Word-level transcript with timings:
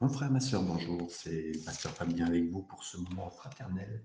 Mon 0.00 0.08
frère, 0.08 0.30
ma 0.30 0.40
soeur, 0.40 0.64
bonjour, 0.64 1.08
c'est 1.08 1.52
Pasteur 1.64 1.92
Fabien 1.92 2.26
avec 2.26 2.50
vous 2.50 2.62
pour 2.62 2.82
ce 2.82 2.96
moment 2.96 3.30
fraternel. 3.30 4.04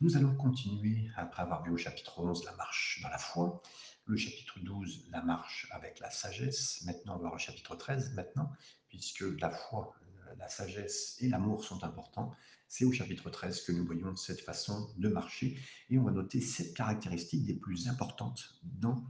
Nous 0.00 0.16
allons 0.16 0.36
continuer, 0.36 1.10
après 1.16 1.42
avoir 1.42 1.64
vu 1.64 1.72
au 1.72 1.76
chapitre 1.76 2.20
11 2.20 2.44
la 2.44 2.54
marche 2.54 3.00
dans 3.02 3.08
la 3.08 3.18
foi, 3.18 3.60
le 4.06 4.16
chapitre 4.16 4.60
12 4.60 5.08
la 5.10 5.20
marche 5.22 5.66
avec 5.72 5.98
la 5.98 6.10
sagesse, 6.12 6.82
maintenant 6.84 7.14
on 7.14 7.16
va 7.16 7.22
voir 7.22 7.34
le 7.34 7.40
chapitre 7.40 7.74
13 7.74 8.14
maintenant, 8.14 8.52
puisque 8.88 9.24
la 9.40 9.50
foi, 9.50 9.92
la 10.38 10.48
sagesse 10.48 11.16
et 11.20 11.28
l'amour 11.28 11.64
sont 11.64 11.82
importants. 11.82 12.32
C'est 12.68 12.84
au 12.84 12.92
chapitre 12.92 13.30
13 13.30 13.62
que 13.62 13.72
nous 13.72 13.84
voyons 13.84 14.14
cette 14.14 14.40
façon 14.42 14.94
de 14.96 15.08
marcher 15.08 15.58
et 15.90 15.98
on 15.98 16.04
va 16.04 16.12
noter 16.12 16.40
sept 16.40 16.72
caractéristiques 16.72 17.44
des 17.44 17.56
plus 17.56 17.88
importantes 17.88 18.60
dans 18.62 19.04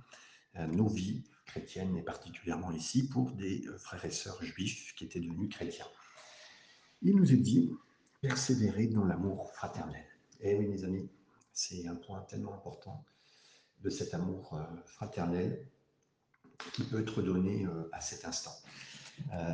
euh, 0.56 0.66
nos 0.66 0.88
vies 0.88 1.24
chrétiennes 1.50 1.96
et 1.96 2.02
particulièrement 2.02 2.70
ici 2.70 3.08
pour 3.08 3.32
des 3.32 3.66
euh, 3.66 3.76
frères 3.76 4.04
et 4.04 4.10
sœurs 4.10 4.42
juifs 4.42 4.94
qui 4.94 5.04
étaient 5.04 5.20
devenus 5.20 5.50
chrétiens. 5.50 5.86
Il 7.02 7.16
nous 7.16 7.32
est 7.32 7.36
dit 7.36 7.72
persévérer 8.20 8.86
dans 8.86 9.04
l'amour 9.04 9.50
fraternel. 9.52 10.04
Eh 10.40 10.54
oui, 10.54 10.66
mes 10.66 10.84
amis, 10.84 11.08
c'est 11.52 11.86
un 11.88 11.96
point 11.96 12.20
tellement 12.22 12.54
important 12.54 13.04
de 13.82 13.90
cet 13.90 14.14
amour 14.14 14.54
euh, 14.54 14.62
fraternel 14.86 15.66
qui 16.74 16.84
peut 16.84 17.00
être 17.00 17.22
donné 17.22 17.66
à 17.90 18.02
cet 18.02 18.26
instant. 18.26 18.52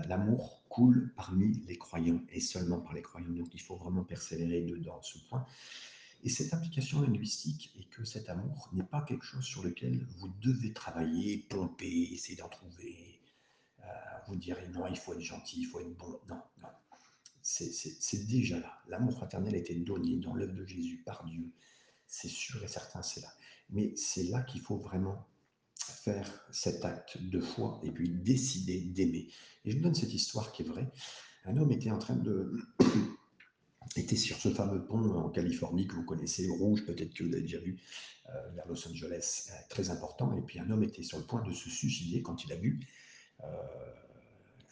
L'amour 0.08 0.64
coule 0.68 1.12
parmi 1.14 1.52
les 1.68 1.78
croyants 1.78 2.20
et 2.30 2.40
seulement 2.40 2.80
par 2.80 2.94
les 2.94 3.02
croyants. 3.02 3.30
Donc 3.30 3.54
il 3.54 3.60
faut 3.60 3.76
vraiment 3.76 4.02
persévérer 4.02 4.62
dedans 4.62 5.00
ce 5.02 5.18
point. 5.28 5.46
Et 6.22 6.28
cette 6.28 6.52
implication 6.54 7.02
linguistique 7.02 7.72
et 7.78 7.84
que 7.84 8.04
cet 8.04 8.28
amour 8.28 8.68
n'est 8.72 8.82
pas 8.82 9.02
quelque 9.02 9.24
chose 9.24 9.44
sur 9.44 9.62
lequel 9.62 10.04
vous 10.18 10.28
devez 10.40 10.72
travailler, 10.72 11.38
pomper, 11.48 12.10
essayer 12.12 12.36
d'en 12.36 12.48
trouver. 12.48 13.20
Euh, 13.80 13.84
vous 14.26 14.36
direz 14.36 14.68
non, 14.68 14.86
il 14.88 14.96
faut 14.96 15.14
être 15.14 15.20
gentil, 15.20 15.60
il 15.60 15.66
faut 15.66 15.80
être 15.80 15.96
bon. 15.96 16.18
Non, 16.28 16.42
non. 16.60 16.68
C'est 17.42 18.26
déjà 18.26 18.58
là. 18.58 18.82
L'amour 18.88 19.12
fraternel 19.14 19.54
a 19.54 19.58
été 19.58 19.74
donné 19.76 20.16
dans 20.16 20.34
l'œuvre 20.34 20.54
de 20.54 20.66
Jésus 20.66 21.02
par 21.06 21.24
Dieu. 21.24 21.52
C'est 22.08 22.28
sûr 22.28 22.62
et 22.64 22.68
certain, 22.68 23.02
c'est 23.02 23.20
là. 23.20 23.32
Mais 23.70 23.94
c'est 23.96 24.24
là 24.24 24.42
qu'il 24.42 24.62
faut 24.62 24.78
vraiment 24.78 25.28
faire 25.78 26.44
cet 26.50 26.84
acte 26.84 27.18
de 27.20 27.40
foi 27.40 27.80
et 27.84 27.92
puis 27.92 28.10
décider 28.10 28.80
d'aimer. 28.80 29.28
Et 29.64 29.70
je 29.70 29.76
vous 29.76 29.82
donne 29.82 29.94
cette 29.94 30.12
histoire 30.12 30.50
qui 30.52 30.62
est 30.62 30.66
vraie. 30.66 30.90
Un 31.44 31.56
homme 31.56 31.70
était 31.70 31.90
en 31.90 31.98
train 31.98 32.16
de 32.16 32.60
était 33.94 34.16
sur 34.16 34.36
ce 34.38 34.48
fameux 34.50 34.84
pont 34.84 35.02
en 35.14 35.28
Californie 35.30 35.86
que 35.86 35.94
vous 35.94 36.04
connaissez, 36.04 36.48
rouge, 36.48 36.84
peut-être 36.84 37.14
que 37.14 37.24
vous 37.24 37.30
l'avez 37.30 37.42
déjà 37.42 37.58
vu, 37.58 37.78
euh, 38.28 38.50
vers 38.54 38.66
Los 38.66 38.88
Angeles, 38.88 39.48
euh, 39.50 39.54
très 39.68 39.90
important. 39.90 40.36
Et 40.36 40.40
puis 40.42 40.58
un 40.58 40.68
homme 40.70 40.82
était 40.82 41.02
sur 41.02 41.18
le 41.18 41.24
point 41.24 41.42
de 41.42 41.52
se 41.52 41.70
suicider 41.70 42.22
quand 42.22 42.44
il 42.44 42.52
a 42.52 42.56
vu 42.56 42.80
euh, 43.44 43.46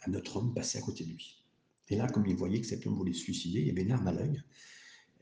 un 0.07 0.13
autre 0.13 0.37
homme 0.37 0.53
passer 0.53 0.77
à 0.77 0.81
côté 0.81 1.05
de 1.05 1.11
lui. 1.11 1.41
Et 1.89 1.95
là, 1.95 2.07
comme 2.07 2.25
il 2.25 2.35
voyait 2.35 2.59
que 2.59 2.67
cet 2.67 2.85
homme 2.85 2.95
voulait 2.95 3.13
se 3.13 3.21
suicider, 3.21 3.61
il 3.61 3.67
y 3.67 3.69
avait 3.69 3.83
une 3.83 3.91
arme 3.91 4.07
à 4.07 4.11
l'œil. 4.11 4.41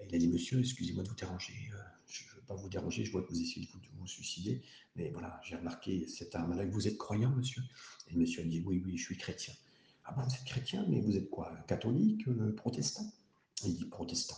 Il 0.08 0.16
a 0.16 0.17
dit 0.17 0.27
Monsieur, 0.27 0.59
excusez-moi 0.59 1.03
de 1.03 1.09
vous 1.09 1.16
déranger, 1.16 1.53
je 2.08 2.23
ne 2.23 2.36
veux 2.36 2.41
pas 2.47 2.55
vous 2.55 2.69
déranger, 2.69 3.05
je 3.05 3.11
vois 3.11 3.21
que 3.21 3.30
vous 3.30 3.41
essayez 3.41 3.66
de 3.66 3.71
vous, 3.97 4.08
suicider, 4.08 4.61
mais 4.95 5.09
voilà, 5.11 5.39
j'ai 5.45 5.55
remarqué 5.55 6.08
cette 6.08 6.36
arme 6.36 6.52
à 6.53 6.55
l'œil. 6.55 6.69
Vous 6.69 6.88
êtes 6.88 6.97
croyant, 6.97 7.30
monsieur? 7.30 7.61
Et 8.09 8.14
le 8.14 8.19
monsieur 8.19 8.41
a 8.41 8.45
dit 8.45 8.61
Oui, 8.66 8.81
oui, 8.86 8.97
je 8.97 9.03
suis 9.03 9.17
chrétien. 9.17 9.53
Ah 10.05 10.14
bon, 10.14 10.23
vous 10.23 10.33
êtes 10.33 10.44
chrétien, 10.44 10.86
mais 10.89 10.99
vous 10.99 11.16
êtes 11.16 11.30
quoi? 11.30 11.55
Catholique, 11.67 12.25
protestant? 12.58 13.05
Il 13.66 13.75
dit 13.75 13.86
protestant. 13.86 14.38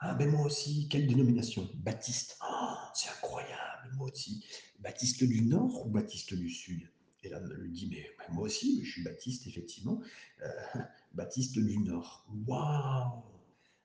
Ah 0.00 0.14
ben 0.14 0.30
moi 0.30 0.46
aussi, 0.46 0.88
quelle 0.88 1.06
dénomination 1.06 1.70
Baptiste. 1.74 2.38
Oh, 2.42 2.74
c'est 2.94 3.08
incroyable, 3.10 3.92
moi 3.96 4.10
aussi. 4.10 4.44
Baptiste 4.80 5.22
du 5.22 5.42
Nord 5.42 5.86
ou 5.86 5.90
Baptiste 5.90 6.34
du 6.34 6.50
Sud? 6.50 6.88
Et 7.22 7.28
là, 7.28 7.40
lui 7.40 7.70
dit, 7.70 7.86
mais, 7.88 8.10
moi 8.30 8.44
aussi, 8.44 8.84
je 8.84 8.90
suis 8.90 9.02
baptiste, 9.04 9.46
effectivement. 9.46 10.00
Euh, 10.42 10.48
baptiste 11.14 11.58
du 11.58 11.78
Nord. 11.78 12.26
Waouh 12.46 13.22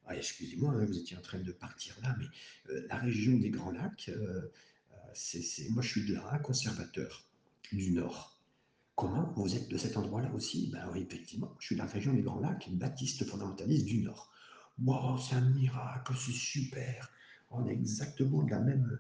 ah, 0.08 0.16
Excusez-moi, 0.16 0.74
hein, 0.74 0.86
vous 0.86 0.98
étiez 0.98 1.18
en 1.18 1.22
train 1.22 1.40
de 1.40 1.52
partir 1.52 1.96
là, 2.02 2.16
mais 2.18 2.26
euh, 2.74 2.88
la 2.90 2.98
région 2.98 3.38
des 3.38 3.50
Grands 3.50 3.72
Lacs, 3.72 4.10
euh, 4.10 4.52
moi 5.70 5.84
je 5.84 5.90
suis 5.90 6.06
de 6.06 6.16
là, 6.16 6.40
conservateur 6.40 7.26
du 7.72 7.92
Nord. 7.92 8.42
Comment 8.95 9.32
Vous 9.36 9.56
êtes 9.56 9.67
de 9.67 9.78
cet 9.78 9.98
endroit-là 9.98 10.32
aussi? 10.34 10.70
Ben 10.72 10.90
oui, 10.92 11.06
effectivement, 11.08 11.56
je 11.60 11.67
suis 11.67 11.76
de 11.76 11.82
la 11.82 11.88
région 11.88 12.14
des 12.14 12.23
Grands 12.23 12.40
Lacs, 12.40 12.70
baptiste 12.72 13.26
fondamentaliste 13.26 13.86
du 13.86 14.00
Nord. 14.00 14.32
Wow, 14.83 15.17
c'est 15.17 15.36
un 15.36 15.42
miracle, 15.42 16.14
c'est 16.15 16.32
super. 16.32 17.11
On 17.49 17.65
est 17.67 17.73
exactement 17.73 18.43
de 18.43 18.52
la 18.52 18.60
même, 18.60 18.99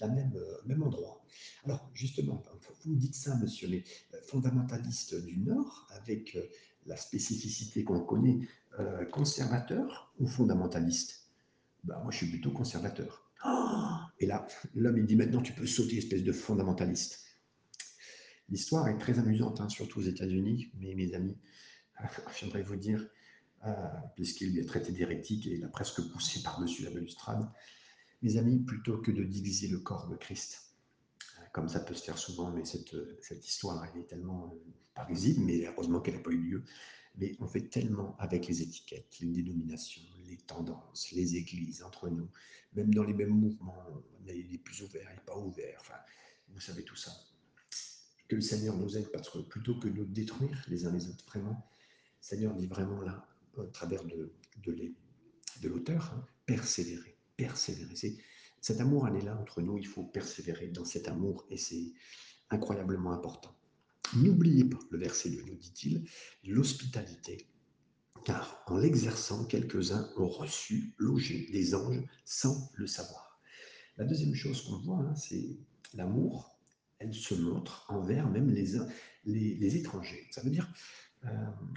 la 0.00 0.08
même, 0.08 0.32
euh, 0.34 0.56
même 0.66 0.82
endroit. 0.82 1.22
Alors, 1.64 1.90
justement, 1.94 2.42
vous 2.84 2.92
me 2.92 2.98
dites 2.98 3.14
ça, 3.14 3.36
monsieur, 3.36 3.68
mais 3.68 3.84
euh, 4.14 4.18
fondamentaliste 4.26 5.14
du 5.24 5.38
Nord, 5.38 5.86
avec 5.90 6.34
euh, 6.36 6.42
la 6.86 6.96
spécificité 6.96 7.84
qu'on 7.84 8.00
connaît, 8.00 8.40
conservateur 9.12 10.12
ou 10.18 10.26
fondamentaliste? 10.26 11.30
Ben, 11.84 11.96
Moi, 12.02 12.10
je 12.10 12.16
suis 12.18 12.26
plutôt 12.26 12.50
conservateur. 12.50 13.30
Ah 13.40 14.10
Et 14.18 14.26
là, 14.26 14.46
l'homme, 14.74 14.98
il 14.98 15.06
dit 15.06 15.14
maintenant, 15.14 15.42
tu 15.42 15.52
peux 15.52 15.66
sauter, 15.66 15.98
espèce 15.98 16.24
de 16.24 16.32
fondamentaliste. 16.32 17.24
L'histoire 18.48 18.88
est 18.88 18.98
très 18.98 19.18
amusante, 19.18 19.60
hein, 19.60 19.68
surtout 19.68 20.00
aux 20.00 20.04
États-Unis, 20.04 20.70
mais 20.78 20.94
mes 20.94 21.14
amis, 21.14 21.38
j'aimerais 22.38 22.62
vous 22.62 22.76
dire, 22.76 23.00
euh, 23.00 23.06
puisqu'il 24.16 24.52
lui 24.52 24.60
a 24.60 24.64
traité 24.64 24.92
d'hérétique 24.92 25.46
et 25.46 25.54
il 25.54 25.64
a 25.64 25.68
presque 25.68 26.00
poussé 26.10 26.42
par-dessus 26.42 26.82
la 26.82 26.90
balustrade. 26.90 27.48
Mes 28.22 28.36
amis, 28.36 28.58
plutôt 28.58 28.98
que 28.98 29.10
de 29.10 29.22
diviser 29.22 29.68
le 29.68 29.78
corps 29.78 30.08
de 30.08 30.16
Christ, 30.16 30.74
euh, 31.38 31.42
comme 31.52 31.68
ça 31.68 31.80
peut 31.80 31.94
se 31.94 32.04
faire 32.04 32.18
souvent, 32.18 32.50
mais 32.50 32.64
cette, 32.64 32.96
cette 33.22 33.46
histoire, 33.46 33.84
est 33.84 34.08
tellement 34.08 34.46
euh, 34.46 34.72
pas 34.94 35.04
visible, 35.04 35.44
mais 35.44 35.66
heureusement 35.66 36.00
qu'elle 36.00 36.14
n'a 36.14 36.22
pas 36.22 36.30
eu 36.30 36.38
lieu. 36.38 36.64
Mais 37.16 37.36
on 37.38 37.46
fait 37.46 37.68
tellement 37.68 38.16
avec 38.18 38.46
les 38.48 38.62
étiquettes, 38.62 39.18
les 39.20 39.28
dénominations, 39.28 40.02
les 40.26 40.36
tendances, 40.38 41.12
les 41.12 41.36
églises 41.36 41.82
entre 41.82 42.08
nous, 42.08 42.28
même 42.74 42.92
dans 42.92 43.04
les 43.04 43.12
mêmes 43.12 43.28
mouvements, 43.28 43.84
les, 44.24 44.42
les 44.42 44.58
plus 44.58 44.82
ouverts 44.82 45.10
et 45.14 45.20
pas 45.24 45.36
ouverts, 45.36 45.82
vous 46.48 46.60
savez 46.60 46.82
tout 46.82 46.96
ça. 46.96 47.12
Que 48.28 48.36
le 48.36 48.42
Seigneur 48.42 48.76
nous 48.76 48.96
aide 48.96 49.10
parce 49.12 49.28
que 49.28 49.38
plutôt 49.38 49.78
que 49.78 49.88
de 49.88 49.98
nous 49.98 50.04
détruire 50.06 50.64
les 50.68 50.86
uns 50.86 50.92
les 50.92 51.08
autres, 51.08 51.24
vraiment, 51.26 51.50
le 51.50 52.26
Seigneur 52.26 52.54
dit 52.54 52.66
vraiment 52.66 53.00
là, 53.02 53.26
au 53.56 53.64
travers 53.66 54.04
de, 54.04 54.32
l'auteur, 55.62 56.12
hein, 56.14 56.24
persévérer, 56.46 57.16
persévérer. 57.36 57.94
Cet 58.60 58.80
amour, 58.80 59.08
elle 59.08 59.16
est 59.16 59.24
là 59.24 59.36
entre 59.40 59.60
nous, 59.60 59.78
il 59.78 59.86
faut 59.86 60.04
persévérer 60.04 60.68
dans 60.68 60.84
cet 60.84 61.08
amour 61.08 61.46
et 61.50 61.56
c'est 61.56 61.92
incroyablement 62.50 63.12
important. 63.12 63.54
N'oubliez 64.16 64.64
pas, 64.64 64.78
le 64.90 64.98
verset 64.98 65.30
2 65.30 65.42
nous 65.42 65.56
dit-il, 65.56 66.08
l'hospitalité, 66.44 67.46
car 68.24 68.62
en 68.66 68.78
l'exerçant, 68.78 69.44
quelques-uns 69.44 70.08
ont 70.16 70.28
reçu, 70.28 70.94
logé 70.98 71.48
des 71.52 71.74
anges 71.74 72.02
sans 72.24 72.70
le 72.74 72.86
savoir. 72.86 73.40
La 73.96 74.04
deuxième 74.04 74.34
chose 74.34 74.62
qu'on 74.62 74.78
voit, 74.78 75.00
hein, 75.00 75.14
c'est 75.14 75.58
l'amour, 75.94 76.58
elle 76.98 77.14
se 77.14 77.34
montre 77.34 77.84
envers 77.88 78.28
même 78.28 78.50
les, 78.50 78.78
les, 79.24 79.76
étrangers. 79.76 80.26
Ça 80.30 80.42
veut 80.42 80.50
dire, 80.50 80.72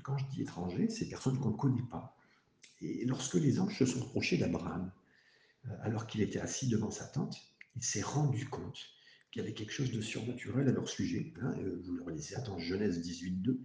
quand 0.03 0.17
je 0.17 0.25
dis 0.27 0.41
étranger, 0.41 0.89
c'est 0.89 1.05
personnes 1.05 1.39
qu'on 1.39 1.51
ne 1.51 1.57
connaît 1.57 1.87
pas. 1.89 2.17
Et 2.81 3.05
lorsque 3.05 3.35
les 3.35 3.59
anges 3.59 3.77
se 3.77 3.85
sont 3.85 4.01
approchés 4.01 4.37
d'Abraham, 4.37 4.91
euh, 5.67 5.69
alors 5.81 6.07
qu'il 6.07 6.21
était 6.21 6.39
assis 6.39 6.67
devant 6.67 6.91
sa 6.91 7.05
tente, 7.05 7.37
il 7.75 7.83
s'est 7.83 8.01
rendu 8.01 8.47
compte 8.47 8.77
qu'il 9.31 9.41
y 9.41 9.45
avait 9.45 9.53
quelque 9.53 9.71
chose 9.71 9.91
de 9.91 10.01
surnaturel 10.01 10.67
à 10.67 10.71
leur 10.71 10.87
sujet. 10.87 11.33
Hein, 11.41 11.53
euh, 11.59 11.81
vous 11.83 11.93
le 11.93 12.03
relisez, 12.03 12.35
attends, 12.35 12.57
Genèse 12.59 13.01
18, 13.01 13.41
2. 13.41 13.59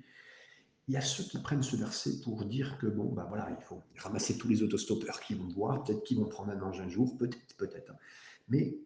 Il 0.89 0.95
y 0.95 0.97
a 0.97 1.01
ceux 1.01 1.25
qui 1.25 1.39
prennent 1.39 1.63
ce 1.63 1.77
verset 1.77 2.21
pour 2.23 2.45
dire 2.45 2.77
que 2.79 2.87
bon, 2.87 3.13
ben 3.13 3.25
voilà, 3.29 3.55
il 3.57 3.65
faut 3.65 3.83
ramasser 3.99 4.37
tous 4.37 4.49
les 4.49 4.63
autostoppeurs 4.63 5.21
qui 5.21 5.35
vont 5.35 5.49
voir, 5.49 5.85
peut-être 5.85 6.03
qu'ils 6.03 6.19
vont 6.19 6.27
prendre 6.27 6.51
un 6.51 6.61
ange 6.61 6.81
un 6.81 6.89
jour, 6.89 7.17
peut-être, 7.19 7.57
peut-être. 7.57 7.93
Hein. 7.93 7.97
Mais 8.49 8.77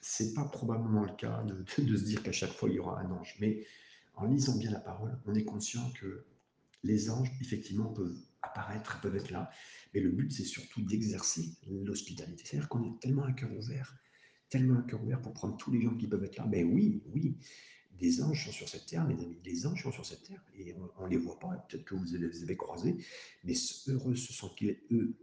c'est 0.00 0.32
pas 0.32 0.44
probablement 0.44 1.02
le 1.02 1.12
cas 1.16 1.42
de 1.42 1.96
se 1.96 2.04
dire 2.04 2.22
qu'à 2.22 2.32
chaque 2.32 2.52
fois 2.52 2.68
il 2.68 2.76
y 2.76 2.78
aura 2.78 3.00
un 3.00 3.10
ange. 3.10 3.36
Mais 3.40 3.66
en 4.14 4.26
lisant 4.26 4.56
bien 4.56 4.70
la 4.70 4.78
parole, 4.78 5.18
on 5.26 5.34
est 5.34 5.44
conscient 5.44 5.90
que 6.00 6.24
les 6.82 7.10
anges, 7.10 7.30
effectivement, 7.40 7.92
peuvent 7.92 8.18
apparaître, 8.42 9.00
peuvent 9.00 9.16
être 9.16 9.30
là, 9.30 9.50
mais 9.94 10.00
le 10.00 10.10
but, 10.10 10.30
c'est 10.32 10.44
surtout 10.44 10.82
d'exercer 10.82 11.50
l'hospitalité. 11.68 12.44
C'est-à-dire 12.44 12.68
qu'on 12.68 12.84
est 12.84 12.98
tellement 13.00 13.24
un 13.24 13.32
cœur 13.32 13.52
ouvert, 13.52 13.96
tellement 14.48 14.78
un 14.78 14.82
cœur 14.82 15.02
ouvert 15.02 15.20
pour 15.20 15.32
prendre 15.32 15.56
tous 15.56 15.70
les 15.70 15.82
gens 15.82 15.94
qui 15.96 16.06
peuvent 16.06 16.24
être 16.24 16.36
là. 16.36 16.46
Mais 16.48 16.64
oui, 16.64 17.02
oui, 17.12 17.36
des 18.00 18.22
anges 18.22 18.46
sont 18.46 18.52
sur 18.52 18.68
cette 18.68 18.86
terre, 18.86 19.06
mes 19.06 19.14
amis, 19.22 19.38
des 19.44 19.66
anges 19.66 19.82
sont 19.82 19.92
sur 19.92 20.06
cette 20.06 20.22
terre, 20.22 20.42
et 20.56 20.74
on 20.98 21.04
ne 21.04 21.10
les 21.10 21.18
voit 21.18 21.38
pas, 21.38 21.54
peut-être 21.68 21.84
que 21.84 21.94
vous 21.94 22.04
les 22.04 22.42
avez 22.42 22.56
croisés, 22.56 22.96
mais 23.44 23.52
heureux, 23.88 24.16
sont 24.16 24.50
eux, 24.90 25.18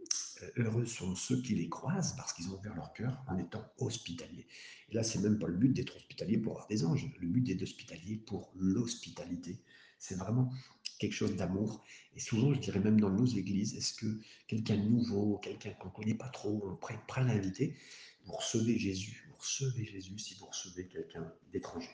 heureux 0.56 0.86
sont 0.86 1.14
ceux 1.16 1.42
qui 1.42 1.56
les 1.56 1.68
croisent 1.68 2.14
parce 2.16 2.32
qu'ils 2.32 2.48
ont 2.50 2.58
ouvert 2.58 2.76
leur 2.76 2.92
cœur 2.92 3.24
en 3.26 3.36
étant 3.38 3.64
hospitaliers. 3.78 4.46
Et 4.90 4.94
là, 4.94 5.02
c'est 5.02 5.18
même 5.18 5.38
pas 5.38 5.48
le 5.48 5.56
but 5.56 5.72
d'être 5.72 5.96
hospitalier 5.96 6.38
pour 6.38 6.52
avoir 6.52 6.68
des 6.68 6.84
anges, 6.84 7.10
le 7.18 7.26
but 7.26 7.48
est 7.48 7.56
d'hospitalier 7.56 8.16
pour 8.16 8.52
l'hospitalité. 8.54 9.60
C'est 9.98 10.14
vraiment 10.14 10.52
quelque 10.98 11.14
chose 11.14 11.36
d'amour. 11.36 11.84
Et 12.16 12.20
souvent, 12.20 12.52
je 12.52 12.60
dirais 12.60 12.80
même 12.80 13.00
dans 13.00 13.10
nos 13.10 13.26
églises, 13.26 13.74
est-ce 13.76 13.94
que 13.94 14.20
quelqu'un 14.46 14.76
de 14.76 14.88
nouveau, 14.88 15.38
quelqu'un 15.38 15.70
qu'on 15.72 15.88
ne 15.88 15.92
connaît 15.92 16.14
pas 16.14 16.28
trop, 16.28 16.62
on 16.64 16.76
prend 16.76 16.94
prêt 17.06 17.22
à 17.22 17.24
l'inviter 17.24 17.76
Vous 18.24 18.32
recevez 18.32 18.78
Jésus, 18.78 19.24
vous 19.30 19.36
recevez 19.38 19.84
Jésus 19.84 20.18
si 20.18 20.34
vous 20.34 20.46
recevez 20.46 20.86
quelqu'un 20.88 21.32
d'étranger. 21.52 21.90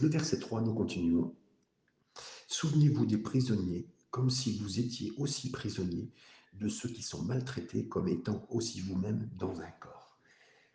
Le 0.00 0.08
verset 0.08 0.38
3, 0.38 0.62
nous 0.62 0.74
continuons. 0.74 1.34
Souvenez-vous 2.48 3.06
des 3.06 3.18
prisonniers 3.18 3.86
comme 4.10 4.30
si 4.30 4.58
vous 4.58 4.78
étiez 4.80 5.12
aussi 5.18 5.50
prisonnier 5.50 6.10
de 6.54 6.68
ceux 6.68 6.88
qui 6.88 7.02
sont 7.02 7.22
maltraités 7.22 7.86
comme 7.86 8.08
étant 8.08 8.46
aussi 8.50 8.80
vous-même 8.80 9.28
dans 9.36 9.60
un 9.60 9.70
corps. 9.72 10.18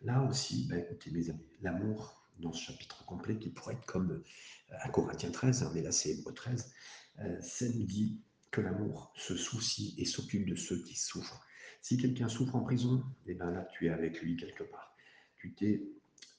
Là 0.02 0.22
aussi, 0.28 0.66
ben, 0.68 0.78
écoutez 0.78 1.10
mes 1.10 1.30
amis, 1.30 1.48
l'amour 1.60 2.21
dans 2.38 2.52
ce 2.52 2.62
chapitre 2.62 3.04
complet 3.04 3.38
qui 3.38 3.50
pourrait 3.50 3.74
être 3.74 3.86
comme 3.86 4.22
à 4.70 4.88
Corinthiens 4.88 5.30
13, 5.30 5.62
hein, 5.62 5.72
mais 5.74 5.82
là 5.82 5.92
c'est 5.92 6.10
Hébreu 6.10 6.32
13, 6.32 6.72
euh, 7.20 7.40
ça 7.40 7.68
nous 7.68 7.84
dit 7.84 8.20
que 8.50 8.60
l'amour 8.60 9.12
se 9.16 9.36
soucie 9.36 9.94
et 9.98 10.04
s'occupe 10.04 10.48
de 10.48 10.54
ceux 10.54 10.82
qui 10.82 10.96
souffrent. 10.96 11.44
Si 11.80 11.96
quelqu'un 11.96 12.28
souffre 12.28 12.54
en 12.54 12.60
prison, 12.60 13.02
eh 13.26 13.34
ben 13.34 13.50
là 13.50 13.66
tu 13.72 13.86
es 13.86 13.90
avec 13.90 14.20
lui 14.20 14.36
quelque 14.36 14.62
part. 14.62 14.94
Tu 15.36 15.54
t'es 15.54 15.82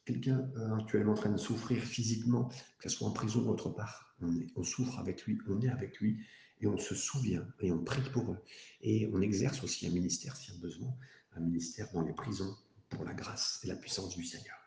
quelqu'un 0.05 0.49
euh, 0.57 0.75
actuellement 0.75 1.13
en 1.13 1.15
train 1.15 1.29
de 1.29 1.37
souffrir 1.37 1.83
physiquement, 1.83 2.49
que 2.79 2.89
ce 2.89 2.97
soit 2.97 3.07
en 3.07 3.11
prison 3.11 3.43
ou 3.43 3.49
autre 3.49 3.69
part, 3.69 4.15
on, 4.55 4.63
souffre 4.63 4.99
avec 4.99 5.25
lui, 5.25 5.37
on 5.49 5.61
est 5.61 5.69
avec 5.69 5.99
lui 5.99 6.25
et 6.61 6.67
on 6.67 6.77
se 6.77 6.95
souvient 6.95 7.45
et 7.59 7.71
on 7.71 7.83
prie 7.83 8.01
pour 8.11 8.31
eux. 8.31 8.41
Et 8.81 9.09
on 9.13 9.21
exerce 9.21 9.63
aussi 9.63 9.85
un 9.87 9.91
ministère 9.91 10.35
s'il 10.37 10.53
y 10.53 10.57
a 10.57 10.61
besoin, 10.61 10.93
un 11.35 11.41
ministère 11.41 11.91
dans 11.93 12.03
les 12.03 12.13
prisons 12.13 12.55
pour 12.89 13.03
la 13.03 13.13
grâce 13.13 13.59
et 13.63 13.67
la 13.67 13.75
puissance 13.75 14.15
du 14.15 14.23
Seigneur. 14.23 14.62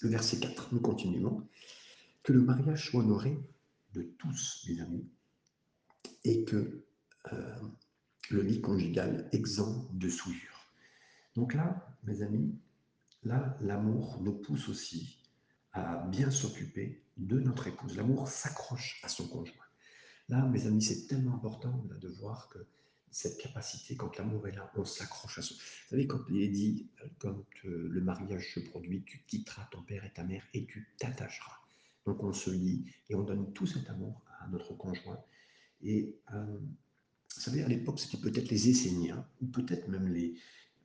Le 0.00 0.10
verset 0.10 0.38
4, 0.38 0.72
nous 0.72 0.80
continuons. 0.80 1.46
Que 2.22 2.32
le 2.32 2.42
mariage 2.42 2.90
soit 2.90 3.00
honoré 3.00 3.38
de 3.94 4.02
tous, 4.02 4.66
mes 4.68 4.80
amis, 4.80 5.08
et 6.24 6.44
que 6.44 6.84
euh, 7.32 7.56
le 8.30 8.42
lit 8.42 8.60
conjugal 8.60 9.28
exempt 9.32 9.88
de 9.94 10.08
souillure. 10.08 10.72
Donc 11.34 11.54
là, 11.54 11.96
mes 12.04 12.22
amis, 12.22 12.54
là, 13.22 13.56
l'amour 13.60 14.20
nous 14.20 14.34
pousse 14.34 14.68
aussi 14.68 15.18
à 15.72 16.06
bien 16.08 16.30
s'occuper 16.30 17.02
de 17.16 17.38
notre 17.38 17.66
épouse. 17.66 17.96
L'amour 17.96 18.28
s'accroche 18.28 19.00
à 19.02 19.08
son 19.08 19.26
conjoint. 19.28 19.54
Là, 20.28 20.44
mes 20.44 20.66
amis, 20.66 20.82
c'est 20.82 21.06
tellement 21.06 21.34
important 21.34 21.84
de 22.00 22.08
voir 22.08 22.48
que 22.48 22.58
cette 23.10 23.38
capacité, 23.38 23.96
quand 23.96 24.16
l'amour 24.18 24.46
est 24.48 24.52
là, 24.52 24.70
on 24.76 24.84
s'accroche 24.84 25.38
à 25.38 25.42
son. 25.42 25.54
Vous 25.54 25.90
savez, 25.90 26.06
quand 26.06 26.20
il 26.28 26.42
est 26.42 26.48
dit, 26.48 26.88
quand 27.18 27.44
euh, 27.64 27.88
le 27.90 28.00
mariage 28.00 28.54
se 28.54 28.60
produit, 28.60 29.02
tu 29.04 29.22
quitteras 29.26 29.68
ton 29.70 29.82
père 29.82 30.04
et 30.04 30.12
ta 30.12 30.24
mère 30.24 30.44
et 30.54 30.66
tu 30.66 30.88
t'attacheras. 30.98 31.58
Donc 32.06 32.22
on 32.22 32.32
se 32.32 32.50
lie 32.50 32.84
et 33.08 33.14
on 33.14 33.22
donne 33.22 33.52
tout 33.52 33.66
cet 33.66 33.88
amour 33.90 34.22
à 34.40 34.48
notre 34.48 34.74
conjoint. 34.74 35.22
Et 35.82 36.14
euh, 36.32 36.58
vous 36.58 37.40
savez, 37.40 37.62
à 37.62 37.68
l'époque, 37.68 38.00
c'était 38.00 38.18
peut-être 38.18 38.50
les 38.50 38.68
Esséniens, 38.70 39.26
ou 39.40 39.46
peut-être 39.46 39.88
même 39.88 40.08
les, 40.08 40.34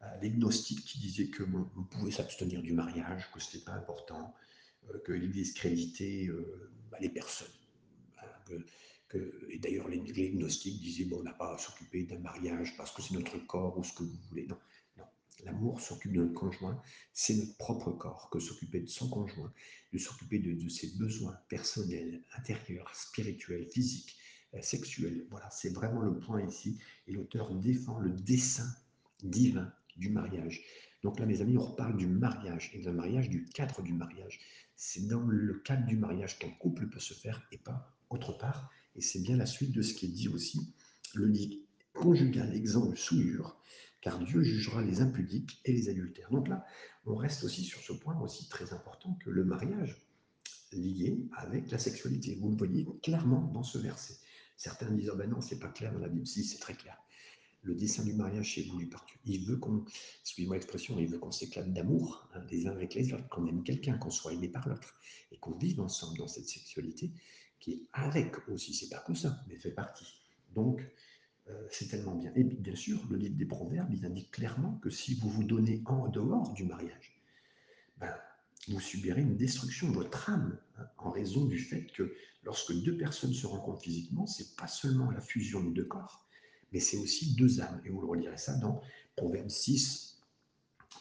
euh, 0.03 0.05
les 0.21 0.29
gnostiques 0.31 0.85
qui 0.85 0.99
disaient 0.99 1.29
que 1.29 1.43
on 1.43 1.83
pouvait 1.83 2.11
s'abstenir 2.11 2.61
du 2.61 2.73
mariage, 2.73 3.29
que 3.31 3.39
ce 3.39 3.55
n'était 3.55 3.65
pas 3.65 3.73
important, 3.73 4.33
que 5.05 5.13
l'Église 5.13 5.53
créditait 5.53 6.29
bah, 6.91 6.97
les 6.99 7.07
personnes. 7.07 7.47
Et 9.49 9.59
d'ailleurs, 9.59 9.87
les, 9.87 9.99
gnostiques 10.31 10.81
disaient 10.81 11.05
bon, 11.05 11.19
on 11.19 11.23
n'a 11.23 11.33
pas 11.33 11.53
à 11.53 11.57
s'occuper 11.57 12.03
d'un 12.03 12.19
mariage 12.19 12.75
parce 12.77 12.91
que 12.91 13.01
c'est 13.01 13.13
notre 13.13 13.37
corps 13.45 13.77
ou 13.77 13.83
ce 13.83 13.93
que 13.93 14.03
vous 14.03 14.17
voulez. 14.29 14.47
Non, 14.47 14.57
non. 14.97 15.03
L'amour 15.43 15.81
s'occupe 15.81 16.13
de 16.13 16.21
notre 16.21 16.33
conjoint, 16.33 16.81
c'est 17.13 17.35
notre 17.35 17.55
propre 17.57 17.91
corps 17.91 18.29
que 18.31 18.39
s'occuper 18.39 18.79
de 18.79 18.87
son 18.87 19.09
conjoint, 19.09 19.51
de 19.91 19.97
s'occuper 19.97 20.39
de, 20.39 20.69
ses 20.69 20.97
besoins 20.97 21.37
personnels, 21.49 22.23
intérieurs, 22.37 22.93
spirituels, 22.95 23.67
physiques, 23.71 24.17
euh, 24.55 24.61
sexuels. 24.61 25.25
Voilà, 25.29 25.49
c'est 25.51 25.73
vraiment 25.73 26.01
le 26.01 26.17
point 26.17 26.41
ici. 26.41 26.79
Et 27.07 27.11
l'auteur 27.11 27.53
défend 27.55 27.99
le 27.99 28.11
dessein 28.11 28.69
divin 29.23 29.71
du 29.97 30.09
mariage. 30.09 30.61
Donc 31.03 31.19
là, 31.19 31.25
mes 31.25 31.41
amis, 31.41 31.57
on 31.57 31.65
reparle 31.65 31.97
du 31.97 32.07
mariage 32.07 32.71
et 32.73 32.79
d'un 32.79 32.93
mariage, 32.93 33.29
du 33.29 33.45
cadre 33.45 33.81
du 33.81 33.93
mariage. 33.93 34.39
C'est 34.75 35.07
dans 35.07 35.21
le 35.21 35.55
cadre 35.59 35.85
du 35.85 35.97
mariage 35.97 36.39
qu'un 36.39 36.49
couple 36.49 36.87
peut 36.87 36.99
se 36.99 37.13
faire 37.13 37.45
et 37.51 37.57
pas 37.57 37.93
autre 38.09 38.37
part. 38.37 38.71
Et 38.95 39.01
c'est 39.01 39.19
bien 39.19 39.37
la 39.37 39.45
suite 39.45 39.71
de 39.71 39.81
ce 39.81 39.93
qui 39.93 40.05
est 40.05 40.09
dit 40.09 40.27
aussi. 40.27 40.73
Le 41.13 41.27
lit 41.27 41.63
conjugal 41.93 42.53
exempt 42.55 42.87
de 42.87 42.95
souillure, 42.95 43.55
car 44.01 44.19
Dieu 44.19 44.41
jugera 44.41 44.81
les 44.81 45.01
impudiques 45.01 45.59
et 45.65 45.73
les 45.73 45.89
adultères. 45.89 46.29
Donc 46.31 46.47
là, 46.47 46.65
on 47.05 47.15
reste 47.15 47.43
aussi 47.43 47.63
sur 47.63 47.79
ce 47.81 47.93
point 47.93 48.19
aussi 48.19 48.47
très 48.49 48.73
important 48.73 49.17
que 49.23 49.29
le 49.29 49.43
mariage 49.43 50.07
lié 50.71 51.17
avec 51.37 51.69
la 51.71 51.77
sexualité. 51.77 52.35
Vous 52.35 52.49
le 52.49 52.55
voyez 52.55 52.87
clairement 53.01 53.41
dans 53.53 53.63
ce 53.63 53.77
verset. 53.77 54.17
Certains 54.57 54.91
disent 54.91 55.11
oh 55.13 55.17
ben 55.17 55.29
non, 55.29 55.41
c'est 55.41 55.59
pas 55.59 55.69
clair 55.69 55.93
dans 55.93 55.99
la 55.99 56.09
Bible. 56.09 56.25
Si, 56.25 56.43
c'est 56.43 56.59
très 56.59 56.73
clair. 56.73 56.97
Le 57.61 57.75
dessein 57.75 58.03
du 58.03 58.13
mariage 58.13 58.55
c'est 58.55 58.63
voulu. 58.63 58.89
Il 59.25 59.45
veut 59.45 59.57
qu'on, 59.57 59.85
excusez-moi 60.21 60.55
l'expression, 60.55 60.99
il 60.99 61.07
veut 61.07 61.17
qu'on 61.17 61.31
s'éclate 61.31 61.71
d'amour 61.71 62.27
hein, 62.33 62.43
des 62.49 62.67
uns 62.67 62.71
avec 62.71 62.93
les 62.93 63.13
autres, 63.13 63.27
qu'on 63.29 63.47
aime 63.47 63.63
quelqu'un, 63.63 63.97
qu'on 63.97 64.11
soit 64.11 64.33
aimé 64.33 64.49
par 64.49 64.67
l'autre, 64.67 64.95
et 65.31 65.37
qu'on 65.37 65.55
vive 65.55 65.79
ensemble 65.79 66.17
dans 66.17 66.27
cette 66.27 66.47
sexualité 66.49 67.11
qui 67.63 67.71
est 67.71 67.87
avec 67.93 68.35
aussi, 68.49 68.73
c'est 68.73 68.89
pas 68.89 68.99
que 68.99 69.13
ça, 69.13 69.41
mais 69.47 69.55
fait 69.55 69.71
partie. 69.71 70.05
Donc, 70.53 70.85
euh, 71.47 71.67
c'est 71.71 71.87
tellement 71.87 72.15
bien. 72.15 72.29
Et 72.35 72.43
bien 72.43 72.75
sûr, 72.75 72.99
le 73.09 73.15
livre 73.15 73.37
des 73.37 73.45
Proverbes, 73.45 73.93
il 73.93 74.05
indique 74.05 74.31
clairement 74.31 74.79
que 74.79 74.89
si 74.89 75.15
vous 75.15 75.29
vous 75.29 75.45
donnez 75.45 75.81
en 75.85 76.09
dehors 76.09 76.51
du 76.53 76.65
mariage, 76.65 77.17
ben, 77.99 78.13
vous 78.67 78.81
subirez 78.81 79.21
une 79.21 79.37
destruction 79.37 79.89
de 79.89 79.93
votre 79.93 80.29
âme 80.29 80.59
hein, 80.77 80.83
en 80.97 81.11
raison 81.11 81.45
du 81.45 81.57
fait 81.57 81.85
que 81.93 82.13
lorsque 82.43 82.73
deux 82.83 82.97
personnes 82.97 83.33
se 83.33 83.47
rencontrent 83.47 83.81
physiquement, 83.81 84.27
c'est 84.27 84.57
pas 84.57 84.67
seulement 84.67 85.09
la 85.09 85.21
fusion 85.21 85.63
de 85.63 85.73
deux 85.73 85.85
corps, 85.85 86.27
mais 86.73 86.81
c'est 86.81 86.97
aussi 86.97 87.33
deux 87.35 87.61
âmes. 87.61 87.81
Et 87.85 87.89
vous 87.89 88.01
le 88.01 88.07
relirez 88.07 88.37
ça 88.37 88.57
dans 88.57 88.81
Proverbe 89.15 89.49
6, 89.49 90.21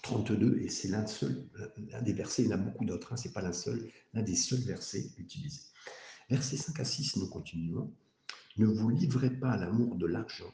32, 0.02 0.60
et 0.60 0.68
c'est 0.68 0.88
l'un 0.88 1.02
des 2.02 2.12
versets, 2.12 2.44
il 2.44 2.50
y 2.50 2.52
en 2.52 2.56
a 2.56 2.58
beaucoup 2.58 2.84
d'autres, 2.84 3.12
hein, 3.12 3.16
c'est 3.16 3.32
pas 3.32 3.42
l'un 3.42 3.52
seul, 3.52 3.90
l'un 4.14 4.22
des 4.22 4.36
seuls 4.36 4.60
versets 4.60 5.10
utilisés. 5.18 5.71
Versets 6.30 6.56
5 6.56 6.80
à 6.80 6.84
6, 6.84 7.16
nous 7.16 7.28
continuons. 7.28 7.92
Ne 8.56 8.66
vous 8.66 8.90
livrez 8.90 9.30
pas 9.30 9.52
à 9.52 9.56
l'amour 9.56 9.96
de 9.96 10.06
l'argent. 10.06 10.52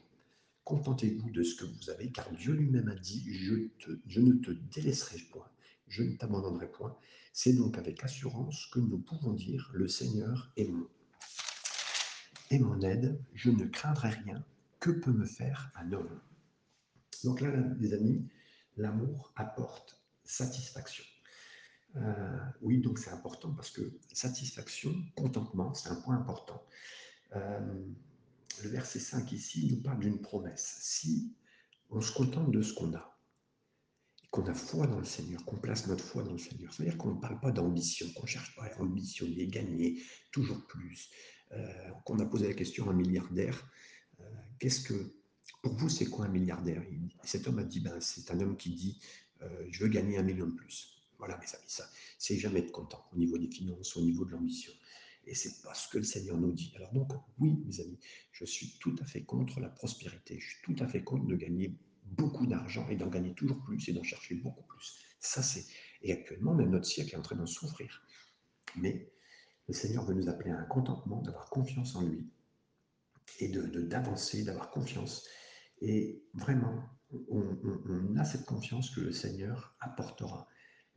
Contentez-vous 0.65 1.31
de 1.31 1.43
ce 1.43 1.55
que 1.57 1.65
vous 1.65 1.91
avez, 1.91 2.11
car 2.11 2.31
Dieu 2.33 2.53
lui-même 2.53 2.89
a 2.89 2.95
dit, 2.95 3.25
je, 3.33 3.55
je 4.07 4.21
ne 4.21 4.35
te 4.35 4.51
délaisserai 4.51 5.19
point, 5.31 5.49
je 5.87 6.03
ne 6.03 6.17
t'abandonnerai 6.17 6.71
point. 6.71 6.97
C'est 7.33 7.55
donc 7.55 7.79
avec 7.79 8.05
assurance 8.05 8.67
que 8.67 8.81
nous 8.81 8.99
pouvons 8.99 9.33
dire, 9.33 9.71
le 9.73 9.89
Seigneur 9.89 10.53
est 10.57 10.67
mon, 10.67 10.87
est 12.51 12.59
mon 12.59 12.81
aide, 12.83 13.19
je 13.35 13.51
ne 13.51 13.65
craindrai 13.67 14.11
rien, 14.11 14.45
que 14.81 14.91
peut 14.91 15.13
me 15.13 15.27
faire 15.27 15.71
un 15.75 15.93
homme? 15.93 16.21
Donc 17.25 17.41
là, 17.41 17.51
les 17.79 17.95
amis, 17.95 18.29
l'amour 18.77 19.33
apporte 19.37 20.01
satisfaction. 20.25 21.05
Euh, 21.97 22.39
oui, 22.61 22.79
donc 22.81 22.99
c'est 22.99 23.11
important 23.11 23.53
parce 23.53 23.71
que 23.71 23.99
satisfaction, 24.13 24.95
contentement, 25.17 25.75
c'est 25.75 25.89
un 25.89 25.97
point 25.97 26.17
important. 26.17 26.63
Euh, 27.35 27.85
le 28.63 28.69
verset 28.69 29.01
5 29.01 29.33
ici 29.33 29.69
nous 29.71 29.83
parle 29.83 30.01
d'une 30.01 30.21
promesse. 30.21 30.79
Si 30.81 31.35
on 31.91 32.01
se 32.01 32.13
contente 32.13 32.51
de 32.51 32.63
ce 32.63 32.75
qu'on 32.75 32.95
a, 32.95 33.19
qu'on 34.31 34.47
a 34.47 34.55
foi 34.55 34.87
dans 34.87 34.99
le 34.99 35.05
Seigneur, 35.05 35.45
qu'on 35.45 35.57
place 35.57 35.87
notre 35.87 36.05
foi 36.05 36.23
dans 36.23 36.33
le 36.33 36.39
Seigneur, 36.39 36.73
c'est-à-dire 36.73 36.99
qu'on 36.99 37.15
ne 37.15 37.21
parle 37.21 37.41
pas 37.41 37.51
d'ambition, 37.51 38.07
qu'on 38.15 38.25
ne 38.25 38.29
cherche 38.29 38.55
pas 38.57 38.65
à 38.65 38.81
ambitionner, 38.81 39.47
gagner 39.47 40.03
toujours 40.31 40.67
plus, 40.67 41.11
euh, 41.53 41.91
qu'on 42.05 42.19
a 42.19 42.27
posé 42.27 42.49
la 42.49 42.55
question 42.55 42.89
à 42.89 42.93
un 42.93 42.97
milliardaire, 42.97 43.71
qu'est-ce 44.59 44.81
que, 44.81 45.15
pour 45.63 45.73
vous, 45.75 45.89
c'est 45.89 46.07
quoi 46.07 46.27
un 46.27 46.29
milliardaire? 46.29 46.83
Cet 47.23 47.47
homme 47.47 47.61
a 47.61 47.65
dit, 47.65 47.81
ben, 47.81 48.01
c'est 48.01 48.31
un 48.33 48.41
homme 48.41 48.57
qui 48.57 48.75
dit, 48.75 49.01
je 49.71 49.85
veux 49.85 49.89
gagner 49.89 50.19
un 50.19 50.25
million 50.25 50.49
de 50.49 50.55
plus. 50.55 50.98
Voilà, 51.19 51.37
mes 51.39 51.47
amis, 51.47 51.65
ça, 51.67 51.89
c'est 52.17 52.37
jamais 52.39 52.61
être 52.61 52.73
content 52.73 53.05
au 53.13 53.17
niveau 53.17 53.39
des 53.39 53.49
finances, 53.49 53.97
au 53.97 54.03
niveau 54.03 54.25
de 54.25 54.31
l'ambition. 54.31 54.73
Et 55.27 55.35
c'est 55.35 55.63
pas 55.63 55.75
ce 55.75 55.89
que 55.89 55.99
le 55.99 56.05
Seigneur 56.05 56.39
nous 56.39 56.53
dit. 56.53 56.73
Alors 56.77 56.93
donc, 56.93 57.13
oui, 57.39 57.61
mes 57.67 57.81
amis, 57.81 57.99
je 58.33 58.45
suis 58.45 58.79
tout 58.79 58.95
à 59.01 59.05
fait 59.05 59.25
contre 59.25 59.61
la 59.61 59.69
prospérité. 59.69 60.39
Je 60.41 60.47
suis 60.47 60.63
tout 60.63 60.77
à 60.83 60.87
fait 60.87 61.03
contre 61.03 61.27
de 61.27 61.37
gagner 61.37 61.77
beaucoup 62.05 62.47
d'argent 62.47 62.89
et 62.89 62.97
d'en 62.97 63.09
gagner 63.09 63.35
toujours 63.35 63.63
plus 63.65 63.89
et 63.89 63.93
d'en 63.93 64.03
chercher 64.03 64.37
beaucoup 64.37 64.63
plus. 64.63 64.99
Ça, 65.21 65.43
c'est. 65.43 65.67
Et 66.03 66.13
actuellement, 66.13 66.55
même 66.55 66.71
notre 66.71 66.87
siècle 66.87 67.15
est 67.15 67.19
en 67.19 67.23
train 67.23 67.37
d'en 67.37 67.47
souffrir. 67.47 68.03
Mais 68.77 69.13
le 69.67 69.75
Seigneur 69.75 70.05
veut 70.07 70.15
nous 70.15 70.29
appeler 70.29 70.51
à 70.51 70.59
un 70.59 70.65
contentement, 70.65 71.21
d'avoir 71.21 71.51
confiance 71.51 71.97
en 71.97 72.03
lui 72.03 72.31
et 73.41 73.49
de 73.49 73.63
d'avancer, 73.83 74.45
d'avoir 74.45 74.71
confiance. 74.71 75.27
Et 75.81 76.23
vraiment, 76.33 76.89
on 77.29 78.17
a 78.17 78.25
cette 78.25 78.47
confiance 78.47 78.91
que 78.91 79.01
le 79.01 79.13
Seigneur 79.13 79.77
apportera 79.81 80.49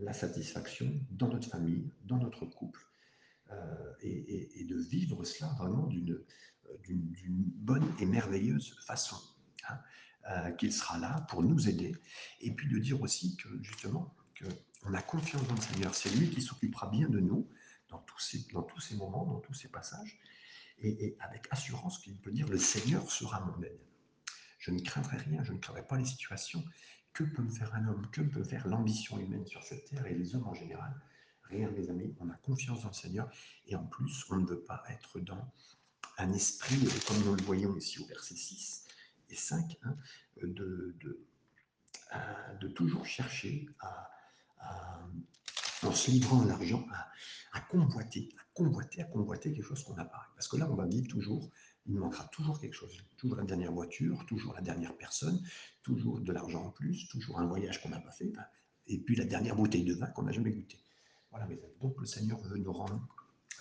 la 0.02 0.14
satisfaction 0.14 0.92
dans 1.12 1.28
notre 1.28 1.48
famille, 1.50 1.92
dans 2.04 2.18
notre 2.18 2.46
couple, 2.46 2.86
euh, 3.52 3.94
et, 4.02 4.66
de 4.66 4.78
vivre 4.78 5.24
cela 5.24 5.52
vraiment 5.58 5.88
d'une 5.88 6.24
bonne 6.88 7.86
et 8.00 8.06
merveilleuse 8.06 8.76
façon. 8.86 9.18
Hein, 9.70 9.80
euh, 10.30 10.52
qu'il 10.52 10.72
sera 10.72 11.00
là 11.00 11.26
pour 11.30 11.42
nous 11.42 11.68
aider, 11.68 11.96
et 12.42 12.52
puis 12.52 12.70
de 12.70 12.78
dire 12.78 13.02
aussi 13.02 13.36
que 13.38 13.50
justement, 13.64 14.16
qu'on 14.40 14.94
a 14.94 15.02
confiance 15.02 15.48
dans 15.48 15.56
le 15.56 15.62
Seigneur, 15.62 15.96
c'est 15.96 16.12
lui 16.12 16.30
qui 16.30 16.44
s'occupera 16.44 16.90
bien 16.90 17.10
de 17.10 17.20
nous 17.20 17.50
dans 17.90 17.98
tous 18.00 18.20
ces, 18.20 18.46
moments, 18.98 19.26
dans 19.26 19.40
tous 19.40 19.56
ces 19.56 19.68
passages, 19.68 20.20
et 20.78 21.18
avec 21.20 21.48
assurance 21.50 21.98
qu'il 21.98 22.16
peut 22.18 22.32
dire, 22.32 22.48
le 22.48 22.60
Seigneur 22.60 23.10
sera 23.10 23.40
mon 23.42 23.64
aide. 23.64 23.82
Je 24.60 24.70
ne 24.70 24.80
craindrai 24.80 25.18
rien, 25.18 25.44
je 25.44 25.54
ne 25.54 25.58
craindrai 25.58 25.88
pas 25.88 25.98
les 25.98 26.06
situations, 26.06 26.64
que 27.14 27.24
peut 27.24 27.48
faire 27.50 27.74
un 27.76 27.88
homme? 27.88 28.08
Que 28.12 28.22
peut 28.22 28.44
faire 28.44 28.68
l'ambition 28.68 29.20
humaine 29.20 29.46
sur 29.46 29.64
cette 29.64 29.86
terre? 29.86 30.06
Et 30.08 30.14
les 30.14 30.36
hommes 30.36 30.48
en 30.48 30.54
général 30.54 30.94
Rien, 31.44 31.70
mes 31.72 31.90
amis. 31.90 32.16
On 32.20 32.30
a 32.30 32.36
confiance 32.36 32.84
dans 32.84 32.90
le 32.90 32.94
Seigneur 32.94 33.30
et 33.68 33.76
en 33.76 33.86
plus, 33.86 34.26
on 34.30 34.38
ne 34.38 34.46
veut 34.46 34.62
pas 34.62 34.84
être 34.90 35.20
dans 35.20 35.52
un 36.18 36.32
esprit, 36.34 36.88
comme 37.08 37.24
nous 37.26 37.36
le 37.36 37.44
voyons 37.44 37.76
ici 37.76 38.00
au 38.00 38.06
verset 38.06 38.36
6 38.36 38.86
et 39.30 39.36
5, 39.36 39.78
hein, 39.84 39.96
de, 40.42 40.96
de, 42.60 42.68
toujours 42.70 43.06
chercher 43.06 43.68
à, 43.80 44.12
en 45.84 45.92
se 45.92 46.12
livrant 46.12 46.44
l'argent, 46.46 46.86
à, 47.54 47.60
convoiter, 47.62 48.30
à 48.40 48.44
convoiter, 48.54 49.02
à 49.02 49.06
convoiter 49.06 49.54
quelque 49.54 49.66
chose 49.66 49.84
qu'on 49.84 49.96
n'a 49.96 50.06
pas. 50.06 50.30
Parce 50.36 50.48
que 50.48 50.58
là, 50.58 50.70
on 50.70 50.76
va 50.76 50.86
vivre 50.86 51.08
toujours, 51.08 51.50
il 51.86 51.96
manquera 51.96 52.26
toujours 52.26 52.60
quelque 52.60 52.74
chose. 52.76 52.96
Toujours 53.18 53.38
la 53.38 53.44
dernière 53.44 53.72
voiture, 53.72 54.26
toujours 54.26 54.54
la 54.54 54.62
dernière 54.62 54.96
personne, 54.98 55.42
toujours 55.84 56.20
de 56.20 56.32
l'argent 56.32 56.66
en 56.66 56.70
plus, 56.70 57.08
toujours 57.08 57.40
un 57.40 57.46
voyage 57.46 57.82
qu'on 57.82 57.90
n'a 57.90 58.00
pas 58.00 58.12
fait, 58.12 58.32
et 58.88 59.00
puis 59.00 59.16
la 59.16 59.26
dernière 59.26 59.56
bouteille 59.56 59.84
de 59.84 59.94
vin 59.94 60.08
qu'on 60.08 60.24
n'a 60.24 60.32
jamais 60.32 60.52
goûté. 60.52 60.78
Voilà, 61.32 61.46
mes 61.48 61.56
amis. 61.64 61.78
Donc 61.80 62.00
le 62.00 62.06
Seigneur 62.06 62.40
veut 62.42 62.58
nous 62.58 62.74
rendre 62.74 63.08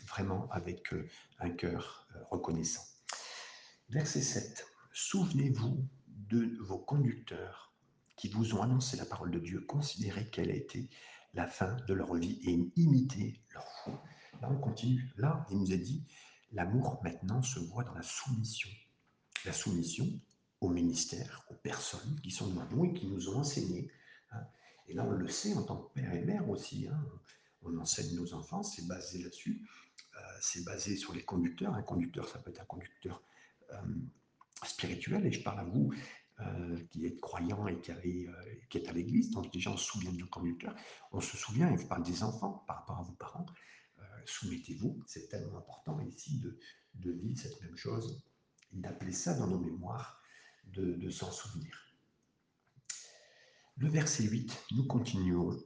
vraiment 0.09 0.49
avec 0.51 0.93
euh, 0.93 1.09
un 1.39 1.51
cœur 1.51 2.07
euh, 2.17 2.19
reconnaissant. 2.31 2.83
Verset 3.91 4.23
7. 4.23 4.67
Souvenez-vous 4.93 5.89
de 6.09 6.57
vos 6.61 6.79
conducteurs 6.79 7.73
qui 8.17 8.29
vous 8.29 8.55
ont 8.55 8.63
annoncé 8.63 8.97
la 8.97 9.07
parole 9.07 9.31
de 9.31 9.39
Dieu. 9.39 9.61
Considérez 9.61 10.29
quelle 10.31 10.51
a 10.51 10.55
été 10.55 10.91
la 11.35 11.47
fin 11.47 11.77
de 11.87 11.95
leur 11.95 12.15
vie 12.15 12.41
et 12.45 12.81
imitez 12.81 13.41
leur 13.55 13.67
foi. 13.83 14.03
Là, 14.43 14.51
on 14.51 14.59
continue. 14.59 15.13
Là, 15.17 15.47
il 15.51 15.59
nous 15.59 15.73
a 15.73 15.77
dit, 15.77 16.05
l'amour 16.53 17.01
maintenant 17.03 17.43
se 17.43 17.59
voit 17.59 17.85
dans 17.85 17.95
la 17.95 18.03
soumission. 18.03 18.71
La 19.45 19.53
soumission 19.53 20.07
au 20.61 20.69
ministère, 20.69 21.45
aux 21.51 21.55
personnes 21.55 22.21
qui 22.23 22.31
sont 22.31 22.49
devant 22.49 22.67
nous 22.71 22.85
et 22.85 22.93
qui 22.93 23.07
nous 23.07 23.31
ont 23.31 23.39
enseigné. 23.39 23.91
Hein. 24.33 24.45
Et 24.89 24.95
là, 24.95 25.05
on 25.05 25.13
le 25.13 25.29
sait 25.29 25.55
en 25.55 25.63
tant 25.63 25.77
que 25.77 26.01
père 26.01 26.13
et 26.15 26.21
mère 26.21 26.49
aussi. 26.49 26.87
Hein. 26.89 27.03
On 27.63 27.77
enseigne 27.79 28.15
nos 28.15 28.35
enfants, 28.35 28.63
c'est 28.63 28.87
basé 28.87 29.23
là-dessus. 29.23 29.67
Euh, 30.17 30.21
c'est 30.41 30.65
basé 30.65 30.97
sur 30.97 31.15
les 31.15 31.23
conducteurs. 31.23 31.75
Un 31.75 31.83
conducteur, 31.83 32.29
ça 32.29 32.39
peut 32.39 32.51
être 32.51 32.61
un 32.61 32.67
conducteur 32.67 33.23
euh, 33.73 33.77
spirituel. 34.65 35.27
Et 35.27 35.33
je 35.33 35.43
parle 35.43 35.61
à 35.61 35.65
vous 35.65 35.95
euh, 36.41 36.79
qui 36.91 37.07
êtes 37.07 37.21
croyant 37.21 37.67
et 37.67 37.81
qui, 37.81 37.93
avez, 37.93 38.29
qui 38.69 38.79
êtes 38.79 38.89
à 38.89 38.93
l'église. 38.93 39.31
Donc 39.31 39.53
déjà, 39.53 39.71
on 39.71 39.77
se 39.77 39.85
souvient 39.85 40.13
de 40.13 40.19
nos 40.19 40.27
conducteurs. 40.27 40.75
On 41.13 41.21
se 41.21 41.37
souvient, 41.37 41.71
et 41.73 41.79
je 41.79 41.87
parle 41.87 42.03
des 42.03 42.23
enfants 42.23 42.65
par 42.67 42.77
rapport 42.77 42.99
à 42.99 43.03
vos 43.03 43.13
parents. 43.13 43.47
Soumettez-vous, 44.27 45.03
c'est 45.07 45.29
tellement 45.29 45.59
important 45.59 46.01
ici 46.01 46.39
de, 46.41 46.59
de 46.95 47.13
vivre 47.13 47.41
cette 47.41 47.61
même 47.63 47.77
chose, 47.77 48.23
d'appeler 48.73 49.13
ça 49.13 49.35
dans 49.35 49.47
nos 49.47 49.59
mémoires, 49.59 50.23
de, 50.65 50.95
de 50.95 51.11
s'en 51.11 51.31
souvenir. 51.33 51.91
Le 53.77 53.89
verset 53.89 54.25
8, 54.25 54.67
nous 54.73 54.87
continuons. 54.87 55.59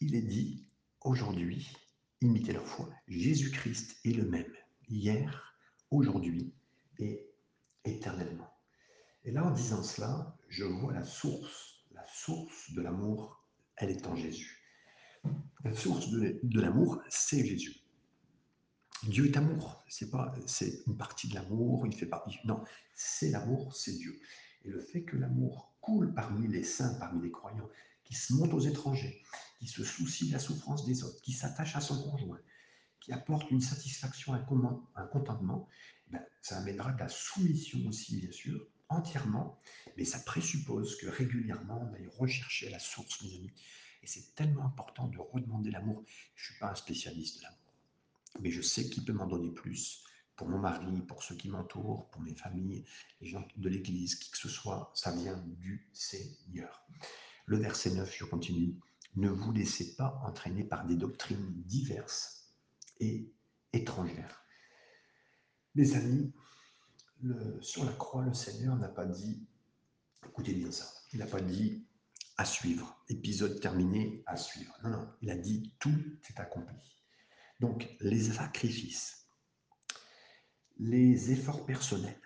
Il 0.00 0.14
est 0.14 0.22
dit, 0.22 0.68
aujourd'hui, 1.00 1.74
imitez 2.20 2.52
leur 2.52 2.66
foi. 2.66 2.90
Jésus-Christ 3.08 3.98
est 4.04 4.12
le 4.12 4.28
même, 4.28 4.52
hier, 4.88 5.56
aujourd'hui 5.90 6.54
et 6.98 7.30
éternellement. 7.84 8.52
Et 9.24 9.32
là, 9.32 9.44
en 9.44 9.50
disant 9.50 9.82
cela, 9.82 10.36
je 10.48 10.64
vois 10.64 10.92
la 10.92 11.04
source, 11.04 11.86
la 11.92 12.06
source 12.06 12.72
de 12.72 12.80
l'amour, 12.82 13.44
elle 13.76 13.90
est 13.90 14.06
en 14.06 14.16
Jésus. 14.16 14.62
La 15.64 15.74
source 15.74 16.08
de, 16.10 16.60
l'amour, 16.60 17.02
c'est 17.08 17.44
Jésus. 17.44 17.76
Dieu 19.04 19.26
est 19.26 19.36
amour. 19.36 19.84
C'est 19.88 20.10
pas, 20.10 20.34
c'est 20.46 20.82
une 20.86 20.96
partie 20.96 21.28
de 21.28 21.34
l'amour. 21.34 21.86
Il 21.86 21.94
fait 21.94 22.06
partie. 22.06 22.38
Non, 22.44 22.62
c'est 22.94 23.30
l'amour, 23.30 23.74
c'est 23.76 23.92
Dieu. 23.92 24.18
Et 24.64 24.70
le 24.70 24.80
fait 24.80 25.02
que 25.02 25.16
l'amour 25.16 25.74
coule 25.80 26.14
parmi 26.14 26.48
les 26.48 26.64
saints, 26.64 26.94
parmi 26.98 27.22
les 27.22 27.30
croyants, 27.30 27.68
qui 28.04 28.14
se 28.14 28.32
montent 28.32 28.54
aux 28.54 28.60
étrangers, 28.60 29.22
qui 29.58 29.66
se 29.66 29.84
soucie 29.84 30.28
de 30.28 30.32
la 30.32 30.38
souffrance 30.38 30.86
des 30.86 31.04
autres, 31.04 31.20
qui 31.22 31.32
s'attache 31.32 31.76
à 31.76 31.80
son 31.80 32.02
conjoint, 32.02 32.40
qui 33.00 33.12
apporte 33.12 33.50
une 33.50 33.60
satisfaction, 33.60 34.34
un, 34.34 35.06
contentement, 35.06 35.68
ben, 36.08 36.24
ça 36.42 36.58
amènera 36.58 36.92
de 36.92 36.98
la 36.98 37.08
soumission 37.08 37.78
aussi, 37.86 38.16
bien 38.16 38.32
sûr, 38.32 38.66
entièrement, 38.88 39.60
mais 39.96 40.04
ça 40.04 40.18
présuppose 40.20 40.96
que 40.96 41.06
régulièrement, 41.06 41.88
on 41.88 41.94
aille 41.94 42.10
rechercher 42.18 42.70
la 42.70 42.78
source, 42.78 43.22
mes 43.22 43.34
amis. 43.36 43.52
Et 44.02 44.06
c'est 44.06 44.34
tellement 44.34 44.64
important 44.64 45.08
de 45.08 45.18
redemander 45.18 45.70
l'amour. 45.70 46.02
Je 46.34 46.42
ne 46.42 46.46
suis 46.50 46.58
pas 46.58 46.70
un 46.70 46.74
spécialiste 46.74 47.38
de 47.38 47.42
l'amour, 47.44 47.74
mais 48.40 48.50
je 48.50 48.62
sais 48.62 48.88
qui 48.88 49.04
peut 49.04 49.12
m'en 49.12 49.26
donner 49.26 49.50
plus. 49.50 50.04
Pour 50.36 50.48
mon 50.48 50.58
mari, 50.58 51.02
pour 51.02 51.22
ceux 51.22 51.34
qui 51.34 51.50
m'entourent, 51.50 52.08
pour 52.08 52.22
mes 52.22 52.34
familles, 52.34 52.86
les 53.20 53.26
gens 53.26 53.46
de 53.56 53.68
l'Église, 53.68 54.14
qui 54.14 54.30
que 54.30 54.38
ce 54.38 54.48
soit, 54.48 54.90
ça 54.94 55.14
vient 55.14 55.36
du 55.36 55.86
Seigneur. 55.92 56.82
Le 57.44 57.58
verset 57.58 57.90
9, 57.90 58.16
je 58.16 58.24
continue. 58.24 58.74
Ne 59.16 59.28
vous 59.28 59.52
laissez 59.52 59.96
pas 59.96 60.18
entraîner 60.24 60.64
par 60.64 60.86
des 60.86 60.96
doctrines 60.96 61.52
diverses 61.66 62.54
et 63.00 63.30
étrangères. 63.74 64.46
Les 65.74 65.94
amis, 65.94 66.32
sur 67.60 67.84
la 67.84 67.92
croix, 67.92 68.24
le 68.24 68.32
Seigneur 68.32 68.76
n'a 68.76 68.88
pas 68.88 69.04
dit, 69.04 69.46
écoutez 70.26 70.54
bien 70.54 70.70
ça, 70.70 70.90
il 71.12 71.18
n'a 71.18 71.26
pas 71.26 71.42
dit 71.42 71.84
à 72.40 72.46
suivre, 72.46 72.98
épisode 73.10 73.60
terminé, 73.60 74.22
à 74.24 74.34
suivre. 74.34 74.74
Non, 74.82 74.88
non, 74.88 75.12
il 75.20 75.28
a 75.28 75.36
dit 75.36 75.74
tout 75.78 75.94
est 76.30 76.40
accompli. 76.40 76.78
Donc 77.60 77.86
les 78.00 78.18
sacrifices, 78.18 79.26
les 80.78 81.32
efforts 81.32 81.66
personnels, 81.66 82.22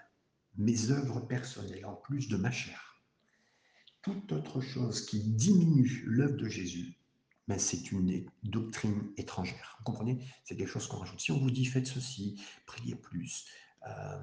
mes 0.57 0.93
œuvres 0.93 1.19
personnelles 1.19 1.85
en 1.85 1.97
plus 1.97 2.29
de 2.29 2.37
ma 2.37 2.53
chair, 2.53 3.03
toute 4.03 4.31
autre 4.31 4.61
chose 4.61 5.05
qui 5.05 5.19
diminue 5.19 6.05
l'œuvre 6.07 6.37
de 6.37 6.49
Jésus, 6.49 6.97
mais 7.49 7.59
c'est 7.59 7.91
une 7.91 8.25
doctrine 8.45 9.13
étrangère. 9.17 9.75
Vous 9.79 9.85
comprenez? 9.85 10.25
C'est 10.45 10.57
quelque 10.57 10.71
chose 10.71 10.87
qu'on 10.87 10.99
rajoute. 10.99 11.21
Si 11.21 11.33
on 11.33 11.41
vous 11.41 11.51
dit 11.51 11.65
faites 11.65 11.89
ceci, 11.89 12.41
priez 12.67 12.95
plus, 12.95 13.47
euh, 13.89 14.23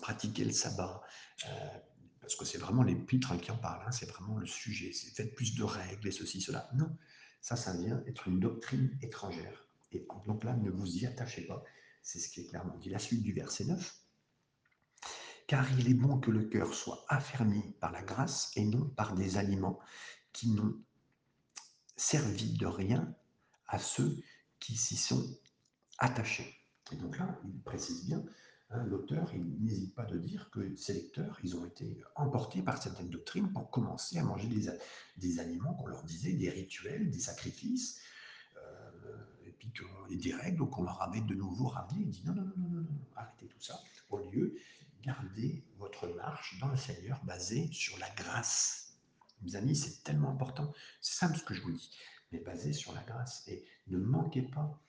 pratiquez 0.00 0.46
le 0.46 0.52
sabbat, 0.52 1.02
euh, 1.44 1.78
parce 2.26 2.34
que 2.34 2.44
c'est 2.44 2.58
vraiment 2.58 2.82
l'épître 2.82 3.40
qui 3.40 3.52
en 3.52 3.56
parle, 3.56 3.86
hein, 3.86 3.92
c'est 3.92 4.10
vraiment 4.10 4.36
le 4.36 4.46
sujet, 4.46 4.90
faites 4.92 5.36
plus 5.36 5.54
de 5.54 5.62
règles 5.62 6.08
et 6.08 6.10
ceci, 6.10 6.40
cela. 6.40 6.68
Non, 6.74 6.98
ça, 7.40 7.54
ça 7.54 7.72
vient 7.72 8.02
être 8.08 8.26
une 8.26 8.40
doctrine 8.40 8.98
étrangère. 9.00 9.68
Et 9.92 10.04
donc 10.26 10.42
là, 10.42 10.56
ne 10.56 10.68
vous 10.68 10.96
y 10.96 11.06
attachez 11.06 11.42
pas. 11.46 11.62
C'est 12.02 12.18
ce 12.18 12.28
qui 12.28 12.40
est 12.40 12.46
clairement 12.46 12.76
dit. 12.78 12.90
La 12.90 12.98
suite 12.98 13.22
du 13.22 13.32
verset 13.32 13.66
9 13.66 14.02
car 15.46 15.70
il 15.78 15.88
est 15.88 15.94
bon 15.94 16.18
que 16.18 16.32
le 16.32 16.46
cœur 16.46 16.74
soit 16.74 17.04
affermi 17.08 17.62
par 17.78 17.92
la 17.92 18.02
grâce 18.02 18.50
et 18.56 18.64
non 18.64 18.88
par 18.88 19.14
des 19.14 19.36
aliments 19.36 19.78
qui 20.32 20.50
n'ont 20.50 20.74
servi 21.96 22.54
de 22.54 22.66
rien 22.66 23.14
à 23.68 23.78
ceux 23.78 24.16
qui 24.58 24.76
s'y 24.76 24.96
sont 24.96 25.24
attachés. 25.98 26.52
Et 26.90 26.96
donc 26.96 27.18
là, 27.18 27.38
il 27.44 27.62
précise 27.62 28.04
bien, 28.06 28.24
hein, 28.70 28.84
l'auteur, 28.84 29.32
n'hésite 29.60 29.94
pas 29.94 30.04
de 30.04 30.18
dire 30.18 30.50
que 30.50 30.74
ces 30.76 30.94
lecteurs, 30.94 31.38
ils 31.42 31.56
ont 31.56 31.64
été 31.64 32.02
emportés 32.14 32.62
par 32.62 32.82
certaines 32.82 33.10
doctrines 33.10 33.52
pour 33.52 33.70
commencer 33.70 34.18
à 34.18 34.22
manger 34.22 34.48
des, 35.16 35.38
aliments 35.38 35.74
qu'on 35.74 35.86
leur 35.86 36.04
disait, 36.04 36.32
des 36.32 36.50
rituels, 36.50 37.10
des 37.10 37.18
sacrifices, 37.18 38.00
euh, 38.56 39.16
et 39.46 39.52
puis 39.52 39.72
et 40.10 40.16
des 40.16 40.34
règles 40.34 40.68
qu'on 40.68 40.84
leur 40.84 41.02
avait 41.02 41.20
de 41.20 41.34
nouveau 41.34 41.68
ramenées. 41.68 42.02
Il 42.02 42.10
dit 42.10 42.22
non, 42.24 42.34
non, 42.34 42.44
non, 42.44 42.68
non, 42.68 42.80
non, 42.80 43.00
arrêtez 43.16 43.46
tout 43.46 43.60
ça. 43.60 43.80
Au 44.10 44.18
lieu, 44.18 44.56
gardez 45.02 45.64
votre 45.78 46.08
marche 46.08 46.58
dans 46.60 46.68
le 46.68 46.76
Seigneur 46.76 47.22
basée 47.24 47.68
sur 47.72 47.98
la 47.98 48.10
grâce. 48.10 48.98
Mes 49.42 49.56
amis, 49.56 49.76
c'est 49.76 50.02
tellement 50.02 50.30
important. 50.30 50.72
C'est 51.00 51.18
simple 51.18 51.36
ce 51.38 51.44
que 51.44 51.54
je 51.54 51.62
vous 51.62 51.72
dis, 51.72 51.90
mais 52.32 52.40
basé 52.40 52.72
sur 52.72 52.92
la 52.92 53.02
grâce. 53.02 53.46
Et 53.48 53.64
ne 53.88 53.98
manquez 53.98 54.42
pas, 54.42 54.80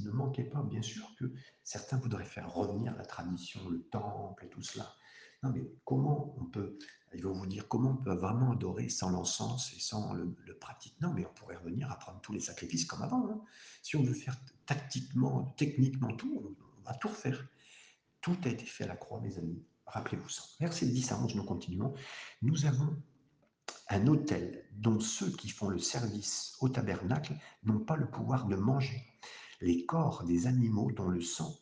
ne 0.00 0.10
manquez 0.10 0.44
pas, 0.44 0.62
bien 0.62 0.82
sûr 0.82 1.14
que 1.16 1.32
certains 1.64 1.98
voudraient 1.98 2.24
faire 2.24 2.52
revenir 2.52 2.96
la 2.96 3.04
tradition, 3.04 3.68
le 3.68 3.82
temple 3.82 4.44
et 4.44 4.48
tout 4.48 4.62
cela. 4.62 4.94
Non, 5.42 5.50
mais 5.50 5.62
comment 5.84 6.34
on 6.38 6.44
peut, 6.44 6.78
il 7.14 7.22
va 7.22 7.30
vous 7.30 7.46
dire 7.46 7.66
comment 7.66 7.90
on 7.90 7.96
peut 7.96 8.14
vraiment 8.14 8.52
adorer 8.52 8.88
sans 8.88 9.10
l'encens 9.10 9.72
et 9.74 9.80
sans 9.80 10.12
le, 10.12 10.34
pratique? 10.60 11.00
Non, 11.00 11.12
mais 11.14 11.26
on 11.26 11.32
pourrait 11.32 11.56
revenir 11.56 11.90
à 11.90 11.98
prendre 11.98 12.20
tous 12.20 12.32
les 12.32 12.40
sacrifices 12.40 12.84
comme 12.84 13.02
avant. 13.02 13.26
Hein. 13.26 13.40
Si 13.82 13.96
on 13.96 14.02
veut 14.02 14.14
faire 14.14 14.36
tactiquement, 14.66 15.54
techniquement 15.56 16.14
tout, 16.14 16.56
on 16.78 16.82
va 16.82 16.94
tout 16.94 17.08
refaire. 17.08 17.48
Tout 18.20 18.36
a 18.44 18.48
été 18.48 18.66
fait 18.66 18.84
à 18.84 18.88
la 18.88 18.96
croix, 18.96 19.20
mes 19.20 19.38
amis. 19.38 19.64
Rappelez-vous 19.86 20.28
ça. 20.28 20.42
Verset 20.60 20.86
10 20.86 21.12
à 21.12 21.18
11, 21.18 21.34
nous 21.34 21.44
continuons. 21.44 21.94
Nous 22.42 22.66
avons 22.66 23.02
un 23.88 24.06
autel 24.06 24.66
dont 24.72 25.00
ceux 25.00 25.30
qui 25.30 25.48
font 25.48 25.68
le 25.68 25.78
service 25.78 26.56
au 26.60 26.68
tabernacle 26.68 27.34
n'ont 27.64 27.80
pas 27.80 27.96
le 27.96 28.10
pouvoir 28.10 28.46
de 28.46 28.56
manger. 28.56 29.09
Les 29.60 29.84
corps 29.84 30.24
des 30.24 30.46
animaux 30.46 30.90
dont 30.92 31.08
le 31.08 31.20
sang 31.20 31.54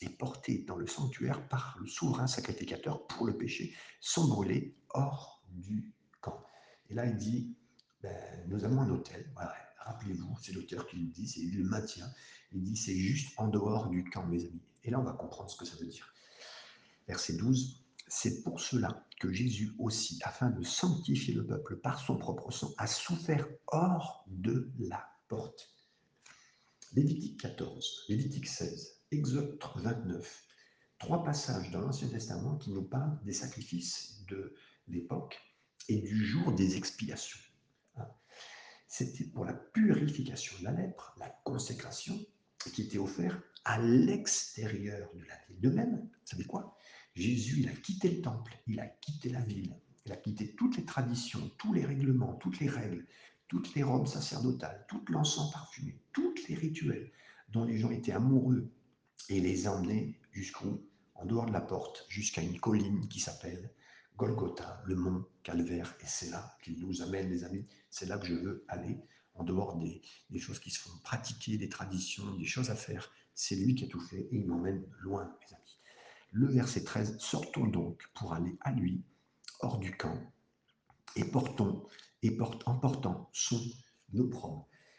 est 0.00 0.08
porté 0.08 0.64
dans 0.66 0.76
le 0.76 0.86
sanctuaire 0.86 1.46
par 1.48 1.76
le 1.80 1.86
souverain 1.86 2.26
sacrificateur 2.26 3.06
pour 3.06 3.26
le 3.26 3.36
péché 3.36 3.74
sont 4.00 4.26
brûlés 4.28 4.74
hors 4.90 5.44
du 5.48 5.92
camp. 6.20 6.42
Et 6.88 6.94
là, 6.94 7.06
il 7.06 7.16
dit, 7.16 7.54
ben, 8.02 8.44
nous 8.48 8.64
avons 8.64 8.80
un 8.80 8.90
autel. 8.90 9.30
Rappelez-vous, 9.78 10.36
c'est 10.40 10.52
l'auteur 10.52 10.86
qui 10.86 10.96
le 10.96 11.06
dit, 11.06 11.28
c'est 11.28 11.42
le 11.42 11.64
maintient. 11.64 12.10
Il 12.52 12.62
dit, 12.62 12.76
c'est 12.76 12.96
juste 12.96 13.32
en 13.38 13.48
dehors 13.48 13.88
du 13.88 14.04
camp, 14.04 14.26
mes 14.26 14.44
amis. 14.44 14.62
Et 14.84 14.90
là, 14.90 15.00
on 15.00 15.04
va 15.04 15.12
comprendre 15.12 15.50
ce 15.50 15.56
que 15.56 15.64
ça 15.64 15.76
veut 15.76 15.86
dire. 15.86 16.12
Verset 17.06 17.34
12. 17.34 17.84
C'est 18.08 18.42
pour 18.42 18.60
cela 18.60 19.06
que 19.20 19.32
Jésus 19.32 19.72
aussi, 19.78 20.20
afin 20.24 20.50
de 20.50 20.62
sanctifier 20.62 21.34
le 21.34 21.46
peuple 21.46 21.76
par 21.76 22.00
son 22.00 22.16
propre 22.16 22.50
sang, 22.50 22.72
a 22.78 22.86
souffert 22.86 23.46
hors 23.68 24.24
de 24.26 24.70
la 24.78 25.08
porte. 25.28 25.70
Lévitique 26.94 27.40
14, 27.40 28.04
Lévitique 28.10 28.46
16, 28.46 29.00
Exode 29.12 29.58
29, 29.76 30.44
trois 30.98 31.24
passages 31.24 31.70
dans 31.70 31.80
l'Ancien 31.80 32.08
Testament 32.08 32.58
qui 32.58 32.70
nous 32.70 32.82
parlent 32.82 33.18
des 33.24 33.32
sacrifices 33.32 34.22
de 34.28 34.54
l'époque 34.88 35.40
et 35.88 35.96
du 35.96 36.22
jour 36.22 36.52
des 36.52 36.76
expiations. 36.76 37.40
Hein. 37.96 38.06
C'était 38.88 39.24
pour 39.24 39.46
la 39.46 39.54
purification 39.54 40.58
de 40.58 40.64
la 40.64 40.72
lèpre, 40.72 41.16
la 41.18 41.30
consécration, 41.44 42.20
qui 42.74 42.82
était 42.82 42.98
offert 42.98 43.42
à 43.64 43.80
l'extérieur 43.80 45.08
de 45.14 45.24
la 45.24 45.38
ville. 45.48 45.60
De 45.60 45.70
même, 45.70 45.96
vous 45.96 46.26
savez 46.26 46.44
quoi? 46.44 46.76
Jésus, 47.14 47.60
il 47.60 47.68
a 47.70 47.72
quitté 47.72 48.10
le 48.10 48.20
temple, 48.20 48.54
il 48.66 48.78
a 48.80 48.86
quitté 48.86 49.30
la 49.30 49.40
ville, 49.40 49.74
il 50.04 50.12
a 50.12 50.16
quitté 50.16 50.54
toutes 50.56 50.76
les 50.76 50.84
traditions, 50.84 51.50
tous 51.56 51.72
les 51.72 51.86
règlements, 51.86 52.34
toutes 52.34 52.60
les 52.60 52.68
règles, 52.68 53.06
toutes 53.52 53.74
les 53.74 53.82
robes 53.82 54.06
sacerdotales, 54.06 54.86
tout 54.88 55.04
l'encens 55.08 55.52
parfumé, 55.52 55.94
tous 56.14 56.34
les 56.48 56.54
rituels 56.54 57.12
dont 57.50 57.66
les 57.66 57.76
gens 57.76 57.90
étaient 57.90 58.12
amoureux 58.12 58.72
et 59.28 59.40
les 59.40 59.68
emmener 59.68 60.18
jusqu'où 60.30 60.80
En 61.16 61.26
dehors 61.26 61.44
de 61.44 61.52
la 61.52 61.60
porte, 61.60 62.06
jusqu'à 62.08 62.40
une 62.40 62.58
colline 62.58 63.06
qui 63.08 63.20
s'appelle 63.20 63.70
Golgotha, 64.16 64.82
le 64.86 64.94
mont 64.94 65.26
Calvaire. 65.42 65.94
Et 66.00 66.06
c'est 66.06 66.30
là 66.30 66.56
qu'il 66.62 66.80
nous 66.80 67.02
amène, 67.02 67.28
les 67.28 67.44
amis. 67.44 67.66
C'est 67.90 68.06
là 68.06 68.16
que 68.16 68.26
je 68.26 68.32
veux 68.32 68.64
aller, 68.68 68.98
en 69.34 69.44
dehors 69.44 69.76
des, 69.76 70.00
des, 70.30 70.38
choses 70.38 70.58
qui 70.58 70.70
se 70.70 70.80
font 70.80 70.96
pratiquer, 71.04 71.58
des 71.58 71.68
traditions, 71.68 72.34
des 72.36 72.46
choses 72.46 72.70
à 72.70 72.74
faire. 72.74 73.12
C'est 73.34 73.56
lui 73.56 73.74
qui 73.74 73.84
a 73.84 73.88
tout 73.88 74.00
fait 74.00 74.28
et 74.30 74.36
il 74.36 74.46
m'emmène 74.46 74.82
loin, 75.00 75.24
mes 75.24 75.54
amis. 75.54 75.78
Le 76.30 76.46
verset 76.46 76.84
13, 76.84 77.18
sortons 77.18 77.66
donc 77.66 78.02
pour 78.14 78.32
aller 78.32 78.56
à 78.62 78.72
lui, 78.72 79.04
hors 79.60 79.78
du 79.78 79.94
camp, 79.94 80.18
et 81.16 81.24
portons, 81.24 81.86
et 82.22 82.30
porte, 82.30 82.62
en 82.66 82.78
portant 82.78 83.30
son. 83.32 83.60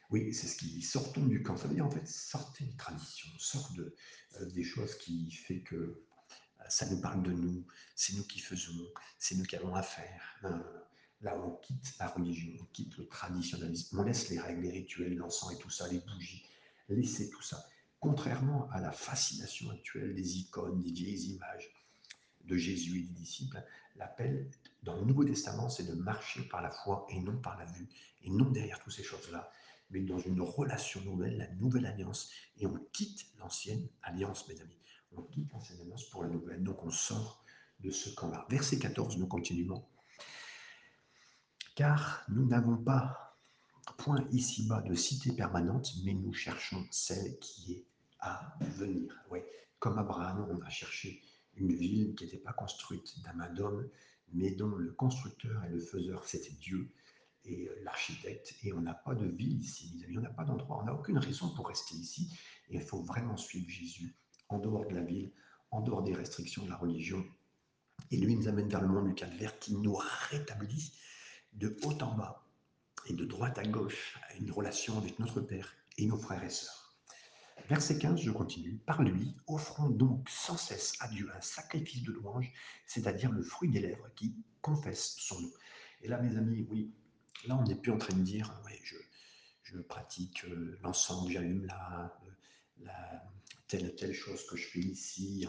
Oui, 0.10 0.34
c'est 0.34 0.48
ce 0.48 0.58
qui 0.58 0.82
sortons 0.82 1.25
du 1.25 1.44
camp. 1.44 1.58
Ça 1.58 1.68
veut 1.68 1.75
dire 1.75 1.86
en 1.86 1.92
fait, 1.92 2.08
sortez 2.08 2.65
une 2.65 2.75
tradition, 2.75 3.30
sortez 3.38 3.82
euh, 4.39 4.46
des 4.51 4.63
choses 4.63 4.96
qui 4.96 5.32
fait 5.32 5.62
que 5.62 5.75
euh, 5.75 6.03
ça 6.70 6.88
nous 6.89 7.00
parle 7.00 7.24
de 7.24 7.32
nous, 7.32 7.65
c'est 7.96 8.15
nous 8.15 8.24
qui 8.24 8.39
faisons, 8.39 8.88
c'est 9.20 9.36
nous 9.36 9.44
qui 9.44 9.56
avons 9.56 9.75
à 9.75 9.84
faire. 9.84 10.22
Là, 11.22 11.39
on 11.39 11.51
quitte 11.58 11.94
la 12.00 12.10
religion, 12.10 12.51
on 12.60 12.65
quitte 12.74 12.98
le 12.98 13.08
traditionnalisme, 13.08 13.98
on 13.98 14.03
laisse 14.03 14.30
les 14.30 14.39
règles, 14.39 14.62
les 14.63 14.72
rituels, 14.72 15.15
l'encens 15.15 15.53
et 15.53 15.58
tout 15.58 15.70
ça, 15.70 15.88
les 15.88 16.00
bougies, 16.00 16.44
laissez 16.89 17.30
tout 17.30 17.42
ça. 17.42 17.65
Contrairement 18.00 18.70
à 18.72 18.82
la 18.82 18.92
fascination 18.92 19.70
actuelle 19.72 20.13
des 20.13 20.39
icônes, 20.39 20.82
des 20.82 20.92
vieilles 20.92 21.32
images 21.36 21.72
de 22.44 22.58
Jésus 22.58 23.00
et 23.00 23.03
des 23.03 23.13
disciples, 23.13 23.63
l'appel 23.96 24.51
dans 24.84 24.96
le 24.96 25.04
Nouveau 25.04 25.24
Testament, 25.24 25.70
c'est 25.70 25.86
de 25.86 25.94
marcher 25.94 26.44
par 26.44 26.62
la 26.62 26.72
foi 26.72 27.06
et 27.10 27.20
non 27.20 27.38
par 27.38 27.58
la 27.58 27.66
vue, 27.66 27.90
et 28.22 28.30
non 28.30 28.50
derrière 28.52 28.80
toutes 28.80 28.94
ces 28.94 29.04
choses-là, 29.04 29.50
mais 29.90 30.02
dans 30.02 30.20
une 30.20 30.42
relation 30.42 31.02
nouvelle, 31.02 31.38
la 31.38 31.48
nouvelle 31.56 31.86
alliance, 31.86 32.30
et 32.58 32.66
on 32.66 32.78
quitte 32.92 33.25
l'ancienne 33.40 33.88
alliance, 34.02 34.48
mes 34.48 34.60
amis. 34.62 34.80
On 35.16 35.22
quitte 35.24 35.52
l'ancienne 35.52 35.80
alliance 35.82 36.06
pour 36.10 36.24
la 36.24 36.30
nouvelle, 36.30 36.63
donc 36.63 36.84
on 36.84 36.92
sort 36.92 37.44
de 37.80 37.92
ce 37.92 38.10
camp-là. 38.10 38.46
Verset 38.50 38.80
14, 38.80 39.18
nous 39.18 39.28
continuons. 39.28 39.86
Car 41.75 42.24
nous 42.30 42.46
n'avons 42.46 42.78
pas 42.78 43.24
point 43.98 44.25
ici-bas 44.32 44.82
de 44.82 44.96
cité 44.96 45.32
permanente, 45.32 45.94
mais 46.04 46.13
nous 46.13 46.34
cherchons 46.34 46.86
celle 46.92 47.38
qui 47.40 47.74
est 47.74 47.86
à 48.20 48.56
venir. 48.62 49.13
Oui, 49.30 49.40
comme 49.80 49.98
Abraham, 49.98 50.48
on 50.50 50.62
a 50.62 50.70
cherché 50.70 51.22
une 51.56 51.74
ville 51.74 52.16
qui 52.16 52.25
n'était 52.25 52.38
pas 52.38 52.54
construite 52.54 53.22
d'un 53.24 53.34
main 53.34 53.50
d'homme, 53.50 53.88
mais 54.34 54.52
dont 54.52 54.75
le 54.75 54.92
constructeur 54.92 55.63
et 55.66 55.70
le 55.70 55.80
faiseur, 55.80 56.25
c'était 56.25 56.54
Dieu 56.60 56.90
et 57.46 57.68
euh, 57.68 57.84
l'architecte. 57.84 58.56
Et 58.63 58.74
on 58.74 58.82
n'a 58.82 58.94
pas 58.94 59.16
de 59.16 59.25
ville 59.25 59.60
ici, 59.62 59.94
mes 59.96 60.06
amis, 60.06 60.18
on 60.18 60.22
n'a 60.22 60.30
pas 60.30 60.44
d'endroit, 60.44 60.80
on 60.82 60.86
n'a 60.86 60.94
aucune 60.94 61.18
raison 61.18 61.50
pour 61.50 61.68
rester 61.68 61.96
ici. 61.96 62.30
Et 62.70 62.75
il 62.75 62.82
faut 62.82 63.02
vraiment 63.04 63.38
suivre 63.38 63.70
Jésus 63.70 64.16
en 64.50 64.60
dehors 64.60 64.86
de 64.88 64.96
la 64.96 65.02
ville, 65.02 65.32
en 65.72 65.82
dehors 65.82 66.04
des 66.04 66.13
restrictions 66.13 66.63
de 66.63 66.70
la 66.70 66.78
religion. 66.78 67.24
Et 68.12 68.18
lui 68.18 68.36
nous 68.36 68.48
amène 68.48 68.70
vers 68.70 68.82
le 68.82 68.88
monde 68.88 69.08
du 69.08 69.16
calvaire 69.16 69.58
qui 69.60 69.75
nous 69.75 69.98
rétablit 70.30 70.94
de 71.54 71.78
haut 71.84 71.98
en 72.02 72.16
bas 72.16 72.44
et 73.06 73.13
de 73.13 73.26
droite 73.26 73.58
à 73.58 73.63
gauche 73.63 74.17
une 74.39 74.52
relation 74.52 74.98
avec 74.98 75.19
notre 75.19 75.41
Père 75.41 75.74
et 75.98 76.06
nos 76.06 76.17
frères 76.17 76.43
et 76.43 76.50
sœurs. 76.50 76.83
Verset 77.69 77.97
15, 77.97 78.19
je 78.19 78.32
continue. 78.32 78.78
Par 78.86 79.02
lui, 79.02 79.36
offrons 79.47 79.89
donc 79.89 80.30
sans 80.30 80.58
cesse 80.58 80.93
à 80.99 81.08
Dieu 81.08 81.30
un 81.36 81.41
sacrifice 81.41 82.04
de 82.04 82.12
louange, 82.12 82.52
c'est-à-dire 82.86 83.32
le 83.32 83.41
fruit 83.41 83.69
des 83.69 83.80
lèvres 83.80 84.10
qui 84.15 84.36
confesse 84.62 85.15
son 85.17 85.39
nom. 85.39 85.52
Et 86.02 86.10
là, 86.10 86.21
mes 86.21 86.36
amis, 86.38 86.67
oui, 86.69 86.93
là, 87.47 87.58
on 87.58 87.63
n'est 87.63 87.76
plus 87.76 87.91
en 87.91 87.97
train 87.97 88.15
de 88.15 88.21
dire, 88.21 88.62
oui, 88.65 88.73
je, 88.84 88.97
je 89.63 89.78
pratique 89.80 90.43
euh, 90.45 90.78
l'ensemble, 90.84 91.32
j'allume 91.32 91.65
la, 91.65 92.13
la, 92.82 93.23
telle 93.67 93.95
telle 93.95 94.13
chose 94.13 94.45
que 94.45 94.58
je 94.58 94.67
fais 94.67 94.80
ici 94.80 95.47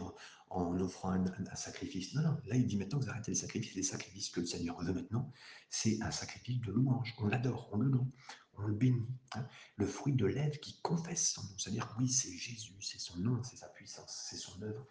en, 0.49 0.79
offrant 0.79 1.11
un, 1.11 1.55
sacrifice. 1.55 2.13
Non, 2.13 2.21
non, 2.21 2.37
là, 2.45 2.55
il 2.55 2.65
dit 2.65 2.77
maintenant 2.77 2.99
vous 2.99 3.09
arrêtez 3.09 3.31
les 3.31 3.37
sacrifices. 3.37 3.75
Les 3.75 3.83
sacrifices 3.83 4.29
que 4.29 4.39
le 4.39 4.45
Seigneur 4.45 4.79
veut 4.81 4.93
maintenant, 4.93 5.31
c'est 5.69 6.01
un 6.01 6.11
sacrifice 6.11 6.61
de 6.61 6.71
louange. 6.71 7.13
On 7.19 7.27
l'adore, 7.27 7.69
on 7.73 7.77
le 7.77 7.89
loue 7.89 8.11
on 8.57 8.63
le 8.67 8.73
bénit. 8.73 9.07
Hein. 9.33 9.47
Le 9.77 9.85
fruit 9.85 10.13
de 10.13 10.25
lèvres 10.25 10.59
qui 10.59 10.79
confesse 10.81 11.31
son 11.31 11.43
nom. 11.43 11.57
C'est-à-dire, 11.57 11.95
oui, 11.99 12.09
c'est 12.09 12.31
Jésus, 12.31 12.75
c'est 12.81 12.99
son 12.99 13.17
nom, 13.17 13.41
c'est 13.43 13.57
sa 13.57 13.67
puissance, 13.69 14.27
c'est 14.29 14.37
son 14.37 14.61
œuvre. 14.61 14.85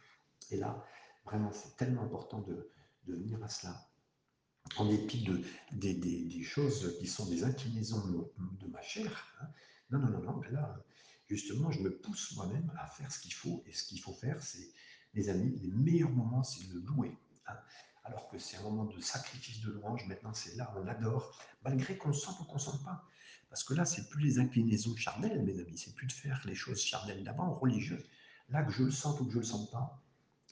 Et 0.51 0.57
là, 0.57 0.85
vraiment, 1.25 1.51
c'est 1.53 1.77
tellement 1.77 2.03
important 2.03 2.41
de, 2.43 2.71
de, 3.07 3.15
venir 3.15 3.43
à 3.43 3.49
cela. 3.49 3.89
En 4.77 4.87
dépit 4.87 5.23
de, 5.23 5.43
des, 5.73 5.95
des, 5.95 6.25
des, 6.25 6.43
choses 6.43 6.97
qui 6.99 7.07
sont 7.07 7.27
des 7.27 7.45
inclinaisons 7.45 8.03
de, 8.07 8.67
ma 8.69 8.83
chair. 8.83 9.27
Hein. 9.41 9.47
Non, 9.91 9.99
non, 9.99 10.09
non, 10.09 10.21
non. 10.21 10.41
Là, 10.51 10.83
justement, 11.27 11.71
je 11.71 11.81
me 11.81 11.99
pousse 11.99 12.35
moi-même 12.37 12.73
à 12.79 12.87
faire 12.87 13.11
ce 13.13 13.21
qu'il 13.21 13.35
faut. 13.35 13.63
Et 13.67 13.73
ce 13.73 13.85
qu'il 13.85 14.01
faut 14.01 14.15
faire, 14.15 14.43
c'est, 14.43 14.73
les 15.15 15.29
amis, 15.29 15.59
les 15.61 15.71
meilleurs 15.71 16.11
moments, 16.11 16.43
c'est 16.43 16.69
de 16.69 16.79
louer. 16.81 17.17
Hein. 17.47 17.57
Alors 18.05 18.29
que 18.29 18.39
c'est 18.39 18.57
un 18.59 18.63
moment 18.63 18.85
de 18.85 19.01
sacrifice 19.01 19.61
de 19.61 19.71
louange. 19.71 20.07
Maintenant, 20.07 20.35
c'est 20.35 20.57
là, 20.57 20.73
on 20.77 20.87
adore, 20.87 21.39
malgré 21.63 21.97
qu'on 21.97 22.13
sente 22.13 22.41
ou 22.41 22.45
qu'on 22.45 22.55
ne 22.55 22.61
sente 22.61 22.85
pas. 22.85 23.09
Parce 23.55 23.63
que 23.63 23.75
là, 23.75 23.85
c'est 23.85 24.09
plus 24.09 24.21
les 24.21 24.39
inclinaisons 24.41 24.97
charnelles, 24.97 25.41
mes 25.45 25.61
amis, 25.61 25.79
c'est 25.79 25.95
plus 25.95 26.09
de 26.09 26.13
faire 26.13 26.43
les 26.45 26.57
choses 26.57 26.81
charnelles 26.81 27.23
d'avant, 27.23 27.55
religieuses. 27.55 28.03
Là, 28.49 28.65
que 28.65 28.73
je 28.73 28.83
le 28.83 28.91
sente 28.91 29.21
ou 29.21 29.27
que 29.27 29.31
je 29.31 29.37
ne 29.37 29.43
le 29.43 29.47
sente 29.47 29.71
pas, 29.71 30.03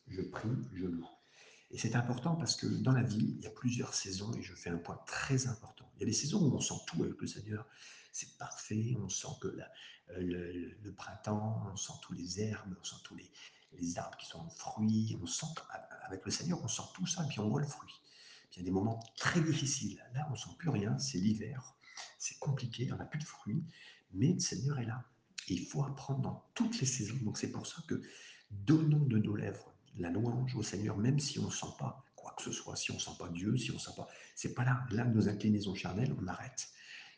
je 0.07 0.23
prie, 0.23 0.49
je 0.73 0.85
loue. 0.85 1.09
Et 1.73 1.79
c'est 1.79 1.97
important 1.97 2.37
parce 2.37 2.55
que 2.55 2.69
dans 2.69 2.93
la 2.93 3.03
vie, 3.03 3.35
il 3.39 3.41
y 3.41 3.49
a 3.49 3.51
plusieurs 3.51 3.93
saisons 3.93 4.33
et 4.35 4.43
je 4.43 4.55
fais 4.55 4.71
un 4.71 4.79
point 4.79 5.01
très 5.05 5.49
important. 5.49 5.91
Il 5.97 6.03
y 6.03 6.03
a 6.05 6.07
des 6.07 6.13
saisons 6.13 6.45
où 6.45 6.55
on 6.55 6.61
sent 6.61 6.77
tout 6.87 7.03
avec 7.03 7.21
le 7.21 7.27
Seigneur, 7.27 7.67
c'est 8.13 8.39
parfait, 8.39 8.95
on 8.97 9.09
sent 9.09 9.35
que 9.41 9.49
la, 9.49 9.69
le, 10.21 10.93
printemps, 10.93 11.61
on 11.73 11.77
sent 11.77 11.95
tous 12.03 12.13
les 12.13 12.41
herbes, 12.41 12.77
on 12.81 12.85
sent 12.85 13.03
tous 13.03 13.17
les, 13.17 13.99
arbres 13.99 14.17
qui 14.17 14.27
sont 14.27 14.39
en 14.39 14.49
fruits, 14.49 15.19
on 15.21 15.27
sent, 15.27 15.47
avec 16.05 16.25
le 16.25 16.31
Seigneur, 16.31 16.63
on 16.63 16.69
sent 16.69 16.83
tout 16.95 17.09
ça, 17.09 17.25
et 17.25 17.29
puis 17.29 17.41
on 17.41 17.49
voit 17.49 17.63
le 17.63 17.67
fruit. 17.67 17.95
Il 18.53 18.59
y 18.59 18.61
a 18.61 18.65
des 18.65 18.71
moments 18.71 19.03
très 19.17 19.41
difficiles. 19.41 20.01
Là, 20.15 20.25
on 20.29 20.35
ne 20.35 20.37
sent 20.37 20.51
plus 20.57 20.69
rien, 20.69 20.97
c'est 21.01 21.19
l'hiver, 21.19 21.75
c'est 22.23 22.39
compliqué, 22.39 22.89
on 22.93 22.97
n'a 22.97 23.05
plus 23.05 23.19
de 23.19 23.25
fruits, 23.25 23.65
mais 24.13 24.33
le 24.33 24.39
Seigneur 24.39 24.79
est 24.79 24.85
là. 24.85 25.05
Et 25.49 25.55
il 25.55 25.67
faut 25.67 25.83
apprendre 25.83 26.21
dans 26.21 26.45
toutes 26.55 26.79
les 26.79 26.87
saisons. 26.87 27.17
Donc 27.23 27.37
c'est 27.37 27.51
pour 27.51 27.67
ça 27.67 27.83
que 27.89 28.01
donnons 28.49 29.05
de 29.07 29.19
nos 29.19 29.35
lèvres 29.35 29.75
la 29.97 30.09
louange 30.09 30.55
au 30.55 30.63
Seigneur, 30.63 30.97
même 30.97 31.19
si 31.19 31.41
on 31.41 31.47
ne 31.47 31.51
sent 31.51 31.75
pas 31.81 32.05
quoi 32.15 32.33
que 32.37 32.45
ce 32.45 32.53
soit, 32.53 32.77
si 32.77 32.93
on 32.93 32.95
ne 32.95 33.01
sent 33.01 33.11
pas 33.19 33.29
Dieu, 33.29 33.57
si 33.57 33.73
on 33.73 33.75
ne 33.75 33.81
sent 33.81 33.91
pas... 33.97 34.07
C'est 34.37 34.55
pas 34.55 34.65
là. 34.65 34.87
Là, 34.93 35.05
nos 35.05 35.29
inclinaisons 35.29 35.75
charnelles, 35.75 36.15
on 36.23 36.29
arrête. 36.29 36.69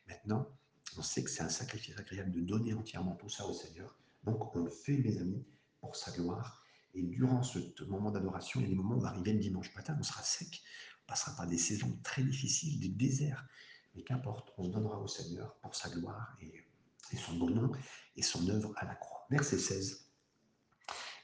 Maintenant, 0.09 0.49
on 0.97 1.03
sait 1.03 1.23
que 1.23 1.29
c'est 1.29 1.43
un 1.43 1.51
sacrifice 1.51 1.97
agréable 1.99 2.33
de 2.33 2.41
donner 2.41 2.73
entièrement 2.73 3.15
tout 3.17 3.29
ça 3.29 3.45
au 3.45 3.53
Seigneur. 3.53 3.95
Donc 4.25 4.57
on 4.57 4.61
le 4.61 4.71
fait, 4.71 4.97
mes 4.97 5.19
amis, 5.19 5.45
pour 5.81 5.97
sa 5.97 6.13
gloire. 6.13 6.65
Et 6.95 7.03
durant 7.03 7.43
ce 7.43 7.59
moment 7.85 8.11
d'adoration, 8.11 8.61
il 8.61 8.63
y 8.63 8.67
a 8.67 8.71
des 8.71 8.75
moments 8.75 8.95
où 8.95 8.99
on 8.99 9.03
va 9.03 9.11
arriver 9.11 9.35
le 9.35 9.41
dimanche 9.41 9.75
matin, 9.75 9.95
on 10.01 10.03
sera 10.03 10.23
sec, 10.23 10.63
on 11.03 11.07
passera 11.09 11.37
par 11.37 11.47
des 11.47 11.59
saisons 11.59 11.99
très 12.03 12.23
difficiles, 12.23 12.81
des 12.81 12.89
déserts, 12.89 13.47
mais 13.95 14.03
qu'importe, 14.03 14.53
on 14.59 14.69
donnera 14.69 14.99
au 14.99 15.07
Seigneur 15.07 15.55
pour 15.57 15.75
sa 15.75 15.89
gloire 15.91 16.37
et, 16.43 16.53
son 17.17 17.37
bon 17.37 17.51
nom 17.51 17.71
et 18.17 18.23
son 18.23 18.49
œuvre 18.49 18.73
à 18.77 18.85
la 18.85 18.95
croix. 18.97 19.27
Verset 19.31 19.59
16. 19.59 20.11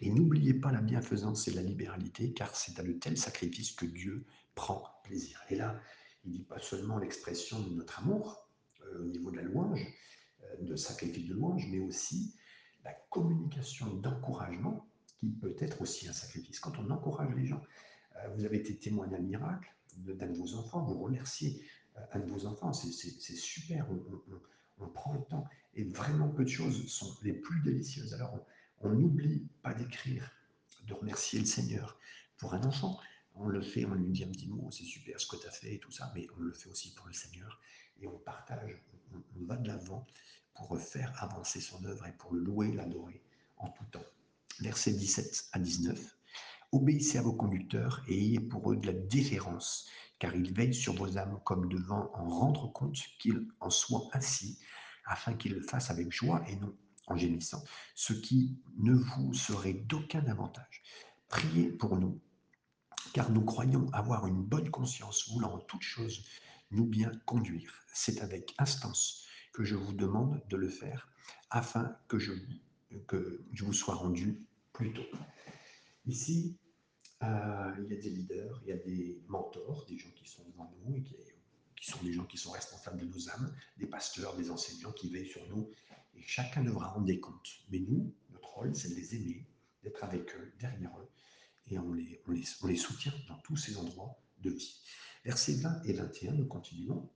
Et 0.01 0.11
n'oubliez 0.11 0.55
pas 0.55 0.71
la 0.71 0.81
bienfaisance 0.81 1.49
et 1.49 1.53
la 1.53 1.63
libéralité, 1.63 2.33
car 2.33 2.55
c'est 2.55 2.79
à 2.79 2.83
de 2.83 2.93
tels 2.93 3.19
sacrifices 3.19 3.73
que 3.73 3.87
Dieu 3.87 4.25
prend 4.55 4.85
plaisir. 5.03 5.43
Et 5.51 5.57
là, 5.57 5.81
il 6.25 6.33
dit 6.33 6.45
pas 6.45 6.61
seulement 6.61 6.99
l'expression 6.99 7.61
de 7.61 7.71
notre 7.71 7.99
amour 7.99 8.49
euh, 8.83 9.01
au 9.01 9.05
niveau 9.05 9.31
de 9.31 9.37
la 9.37 9.43
louange, 9.43 9.85
euh, 10.45 10.63
de 10.63 10.77
sacrifice 10.77 11.27
de 11.29 11.35
louange, 11.35 11.67
mais 11.69 11.81
aussi 11.81 12.37
la 12.85 12.93
communication 13.11 13.93
d'encouragement 13.95 14.87
qui 15.19 15.31
peut 15.31 15.57
être 15.59 15.83
aussi 15.83 16.09
un 16.09 16.13
sacrifice. 16.13 16.61
Quand 16.61 16.79
on 16.79 16.89
encourage 16.91 17.35
les 17.35 17.47
gens, 17.47 17.63
euh, 18.17 18.29
vous 18.37 18.45
avez 18.45 18.59
été 18.59 18.79
témoin 18.79 19.07
d'un 19.07 19.19
miracle 19.19 19.71
d'un 19.97 20.29
de 20.29 20.35
vos 20.35 20.55
enfants, 20.55 20.83
vous 20.85 20.99
remerciez 20.99 21.63
de 22.15 22.31
vos 22.31 22.47
enfants. 22.47 22.73
C'est 22.73 23.37
super, 23.37 23.87
on, 24.79 24.89
prend 24.89 25.15
le 25.15 25.25
temps. 25.25 25.47
Et 25.75 25.85
vraiment 25.85 26.29
peu 26.29 26.45
de 26.45 26.49
choses 26.49 26.87
sont 26.89 27.17
les 27.23 27.33
plus 27.33 27.61
délicieuses. 27.63 28.15
Alors, 28.15 28.39
on 28.81 28.91
n'oublie 28.91 29.47
pas 29.63 29.75
d'écrire, 29.75 30.31
de 30.87 30.95
remercier 30.95 31.41
le 31.41 31.47
Seigneur 31.47 31.99
pour 32.39 32.55
un 32.55 32.63
enfant. 32.65 32.99
On 33.35 33.49
le 33.49 33.63
fait, 33.63 33.85
on 33.85 33.95
lui 33.95 34.11
dit 34.11 34.25
un 34.25 34.29
petit 34.29 34.49
mot, 34.49 34.69
c'est 34.71 34.85
super 34.85 35.21
ce 35.21 35.27
que 35.27 35.37
tu 35.37 35.47
as 35.47 35.53
fait 35.53 35.75
et 35.75 35.79
tout 35.79 35.93
ça, 35.93 36.11
mais 36.15 36.27
on 36.37 36.41
le 36.41 36.53
fait 36.53 36.69
aussi 36.69 36.95
pour 36.95 37.07
le 37.07 37.13
Seigneur. 37.13 37.61
Et 38.01 38.07
on 38.07 38.19
partage, 38.19 38.83
on, 39.15 39.23
on 39.41 39.45
va 39.45 39.57
de 39.57 39.69
l'avant 39.69 40.07
pour 40.55 40.79
faire 40.81 41.13
avancer 41.23 41.61
son 41.61 41.85
œuvre 41.85 42.07
et 42.07 42.13
pour 42.13 42.35
le 42.35 42.41
louer, 42.41 42.73
l'adorer 42.73 43.23
en 43.59 43.69
tout 43.69 43.85
temps. 43.87 44.05
Versets 44.61 44.93
17 44.93 45.51
à 45.53 45.59
19. 45.59 46.17
Obéissez 46.73 47.19
à 47.19 47.23
vos 47.23 47.33
conducteurs 47.33 48.03
et 48.07 48.15
ayez 48.15 48.41
pour 48.41 48.71
eux 48.71 48.77
de 48.77 48.87
la 48.87 48.93
déférence, 48.93 49.89
car 50.19 50.35
ils 50.35 50.53
veillent 50.55 50.75
sur 50.75 50.95
vos 50.95 51.19
âmes 51.19 51.41
comme 51.45 51.69
devant 51.69 52.11
en 52.15 52.29
rendre 52.29 52.73
compte 52.73 52.97
qu'ils 53.19 53.49
en 53.59 53.71
soient 53.71 54.09
ainsi, 54.13 54.59
afin 55.05 55.35
qu'ils 55.35 55.55
le 55.55 55.63
fassent 55.63 55.91
avec 55.91 56.13
joie 56.13 56.43
et 56.49 56.57
non 56.57 56.75
en 57.09 57.17
gémissant, 57.17 57.65
ce 57.95 58.13
qui 58.13 58.57
ne 58.77 58.95
vous 58.95 59.35
serait 59.35 59.73
d'aucun 59.73 60.25
avantage. 60.27 60.83
Priez 61.29 61.71
pour 61.71 61.97
nous, 61.97 62.21
car 63.13 63.31
nous 63.31 63.45
croyons 63.45 63.91
avoir 63.93 64.29
une 64.29 64.43
bonne 64.43 64.71
conscience, 64.71 65.29
voulant 65.29 65.55
en 65.55 65.59
toute 65.59 65.83
chose 65.83 66.25
nous 66.71 66.87
bien 66.87 67.11
conduire. 67.27 67.75
C'est 67.93 68.21
avec 68.21 68.55
instance 68.59 69.27
que 69.53 69.65
je 69.65 69.75
vous 69.75 69.93
demande 69.93 70.41
de 70.49 70.57
le 70.57 70.69
faire, 70.69 71.09
afin 71.51 71.97
que 72.07 72.21
je, 72.21 72.33
que 73.09 73.45
je 73.53 73.65
vous 73.65 73.73
sois 73.73 73.97
rendu 73.97 74.39
plus 74.73 74.93
tôt. 74.93 75.03
Ici, 76.07 76.57
euh, 77.23 77.73
il 77.79 77.93
y 77.93 77.97
a 77.97 78.01
des 78.01 78.11
leaders, 78.11 78.61
il 78.63 78.69
y 78.69 78.73
a 78.73 78.77
des 78.77 79.23
mentors, 79.29 79.85
des 79.87 79.99
gens 79.99 80.11
qui 80.15 80.29
sont 80.29 80.43
devant 80.45 80.73
nous 80.85 80.97
et 80.97 81.03
qui, 81.03 81.91
sont 81.91 82.03
des 82.03 82.13
gens 82.13 82.25
qui 82.25 82.39
sont 82.39 82.51
responsables 82.51 83.01
de 83.01 83.07
nos 83.07 83.31
âmes, 83.31 83.55
des 83.77 83.87
pasteurs, 83.87 84.37
des 84.37 84.51
enseignants 84.51 84.93
qui 84.93 85.11
veillent 85.11 85.29
sur 85.29 85.47
nous. 85.49 85.71
Et 86.15 86.23
chacun 86.23 86.63
devra 86.65 86.89
rendre 86.89 87.07
des 87.07 87.21
comptes. 87.21 87.61
Mais 87.71 87.81
nous, 87.81 88.15
notre 88.31 88.49
rôle, 88.49 88.75
c'est 88.75 88.89
de 88.89 88.95
les 88.95 89.15
aimer, 89.15 89.47
d'être 89.83 90.03
avec 90.05 90.35
eux, 90.35 90.53
derrière 90.59 90.99
eux, 90.99 91.09
et 91.69 91.79
on 91.79 91.93
les, 91.93 92.23
les, 92.29 92.45
on 92.63 92.67
les 92.67 92.77
soutient 92.77 93.15
dans 93.29 93.39
tous 93.39 93.57
ces 93.57 93.77
endroits 93.77 94.19
de 94.39 94.51
vie. 94.51 94.81
Versets 95.25 95.55
20 95.55 95.83
et 95.85 95.93
21, 95.93 96.33
nous 96.33 96.47
continuons. 96.47 97.09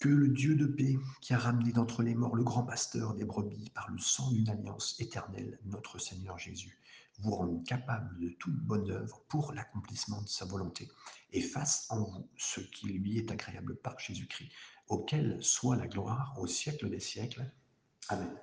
Que 0.00 0.08
le 0.08 0.28
Dieu 0.28 0.54
de 0.54 0.64
paix, 0.64 0.96
qui 1.20 1.34
a 1.34 1.38
ramené 1.38 1.72
d'entre 1.72 2.02
les 2.02 2.14
morts 2.14 2.34
le 2.34 2.42
grand 2.42 2.62
pasteur 2.62 3.12
des 3.12 3.26
brebis 3.26 3.68
par 3.74 3.90
le 3.90 3.98
sang 3.98 4.30
d'une 4.30 4.48
alliance 4.48 4.98
éternelle, 4.98 5.58
notre 5.66 5.98
Seigneur 5.98 6.38
Jésus, 6.38 6.78
vous 7.18 7.32
rende 7.32 7.66
capable 7.66 8.18
de 8.18 8.30
toute 8.30 8.56
bonne 8.56 8.90
œuvre 8.90 9.22
pour 9.28 9.52
l'accomplissement 9.52 10.22
de 10.22 10.28
sa 10.28 10.46
volonté, 10.46 10.88
et 11.32 11.42
fasse 11.42 11.86
en 11.90 12.02
vous 12.02 12.30
ce 12.38 12.62
qui 12.62 12.86
lui 12.86 13.18
est 13.18 13.30
agréable 13.30 13.76
par 13.76 13.98
Jésus-Christ, 13.98 14.50
auquel 14.88 15.36
soit 15.42 15.76
la 15.76 15.86
gloire 15.86 16.34
au 16.38 16.46
siècle 16.46 16.88
des 16.88 16.98
siècles. 16.98 17.52
Amen. 18.08 18.34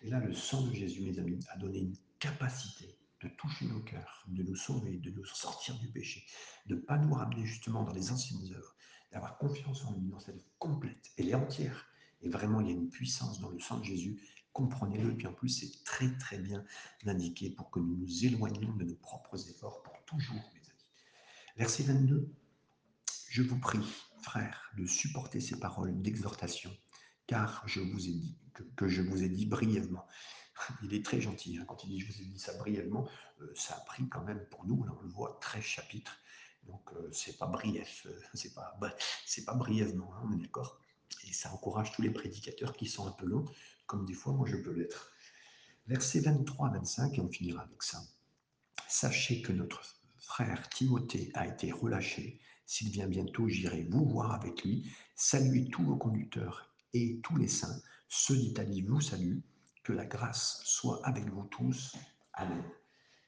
Et 0.00 0.08
là, 0.08 0.18
le 0.18 0.32
sang 0.32 0.62
de 0.62 0.72
Jésus, 0.72 1.02
mes 1.02 1.18
amis, 1.18 1.44
a 1.50 1.58
donné 1.58 1.80
une 1.80 1.96
capacité 2.20 2.98
de 3.20 3.28
toucher 3.36 3.66
nos 3.66 3.80
cœurs, 3.80 4.24
de 4.28 4.42
nous 4.42 4.56
sauver, 4.56 4.96
de 4.96 5.10
nous 5.10 5.26
sortir 5.26 5.78
du 5.78 5.88
péché, 5.88 6.24
de 6.64 6.74
ne 6.74 6.80
pas 6.80 6.96
nous 6.96 7.12
ramener 7.12 7.44
justement 7.44 7.84
dans 7.84 7.92
les 7.92 8.10
anciennes 8.10 8.50
œuvres, 8.54 8.74
d'avoir 9.12 9.38
confiance 9.38 9.84
en 9.84 9.92
lui, 9.92 10.08
dans 10.08 10.20
cette 10.20 10.44
complète. 10.58 11.12
Elle 11.16 11.28
est 11.28 11.34
entière. 11.34 11.86
Et 12.22 12.28
vraiment, 12.28 12.60
il 12.60 12.68
y 12.68 12.70
a 12.70 12.74
une 12.74 12.88
puissance 12.88 13.40
dans 13.40 13.50
le 13.50 13.58
sang 13.58 13.78
de 13.78 13.84
Jésus. 13.84 14.20
Comprenez-le. 14.52 15.12
Et 15.12 15.14
puis 15.14 15.26
en 15.26 15.32
plus, 15.32 15.48
c'est 15.48 15.84
très, 15.84 16.16
très 16.18 16.38
bien 16.38 16.64
indiqué 17.06 17.50
pour 17.50 17.70
que 17.70 17.80
nous 17.80 17.96
nous 17.96 18.24
éloignions 18.24 18.72
de 18.74 18.84
nos 18.84 18.94
propres 18.94 19.48
efforts 19.48 19.82
pour 19.82 20.04
toujours, 20.04 20.36
mes 20.54 20.60
amis. 20.60 20.86
Verset 21.56 21.84
22. 21.84 22.32
Je 23.28 23.42
vous 23.42 23.58
prie, 23.58 23.80
frères, 24.22 24.70
de 24.76 24.86
supporter 24.86 25.40
ces 25.40 25.58
paroles 25.58 26.00
d'exhortation, 26.02 26.70
car 27.26 27.62
je 27.66 27.80
vous 27.80 28.08
ai 28.08 28.12
dit, 28.12 28.36
que, 28.76 28.88
je 28.88 29.02
vous 29.02 29.22
ai 29.22 29.28
dit 29.28 29.46
brièvement. 29.46 30.06
Il 30.82 30.94
est 30.94 31.04
très 31.04 31.20
gentil. 31.20 31.58
Hein, 31.58 31.64
quand 31.66 31.82
il 31.84 31.88
dit 31.88 32.00
je 32.00 32.12
vous 32.12 32.20
ai 32.20 32.24
dit 32.26 32.38
ça 32.38 32.52
brièvement, 32.58 33.08
euh, 33.40 33.50
ça 33.54 33.74
a 33.74 33.80
pris 33.80 34.06
quand 34.08 34.22
même 34.22 34.44
pour 34.50 34.66
nous, 34.66 34.84
on 34.86 35.02
le 35.02 35.08
voit, 35.08 35.38
13 35.40 35.62
chapitres. 35.62 36.18
Donc, 36.64 36.82
euh, 36.94 37.08
c'est 37.12 37.38
pas 37.38 37.46
brief, 37.46 38.06
euh, 38.06 38.20
c'est 38.34 38.54
pas, 38.54 38.78
c'est 39.26 39.44
pas 39.44 39.54
brièvement, 39.54 40.14
hein, 40.14 40.22
on 40.24 40.32
est 40.32 40.40
d'accord 40.42 40.80
Et 41.28 41.32
ça 41.32 41.52
encourage 41.52 41.92
tous 41.92 42.02
les 42.02 42.10
prédicateurs 42.10 42.74
qui 42.74 42.86
sont 42.86 43.06
un 43.06 43.12
peu 43.12 43.26
longs, 43.26 43.46
comme 43.86 44.06
des 44.06 44.14
fois 44.14 44.32
moi 44.32 44.46
je 44.48 44.56
peux 44.56 44.72
l'être. 44.72 45.12
Versets 45.86 46.20
23 46.20 46.68
à 46.68 46.72
25, 46.72 47.18
et 47.18 47.20
on 47.20 47.28
finira 47.28 47.62
avec 47.62 47.82
ça. 47.82 48.00
Sachez 48.88 49.42
que 49.42 49.52
notre 49.52 49.82
frère 50.18 50.68
Timothée 50.68 51.30
a 51.34 51.46
été 51.46 51.72
relâché. 51.72 52.40
S'il 52.66 52.90
vient 52.90 53.08
bientôt, 53.08 53.48
j'irai 53.48 53.82
vous 53.90 54.08
voir 54.08 54.32
avec 54.32 54.62
lui. 54.62 54.90
Saluez 55.16 55.68
tous 55.70 55.82
vos 55.82 55.96
conducteurs 55.96 56.72
et 56.94 57.20
tous 57.22 57.36
les 57.36 57.48
saints. 57.48 57.82
Ceux 58.08 58.36
d'Italie 58.36 58.82
vous 58.82 59.00
saluent. 59.00 59.42
Que 59.82 59.92
la 59.92 60.06
grâce 60.06 60.62
soit 60.64 61.04
avec 61.04 61.28
vous 61.28 61.44
tous. 61.44 61.96
Amen. 62.34 62.62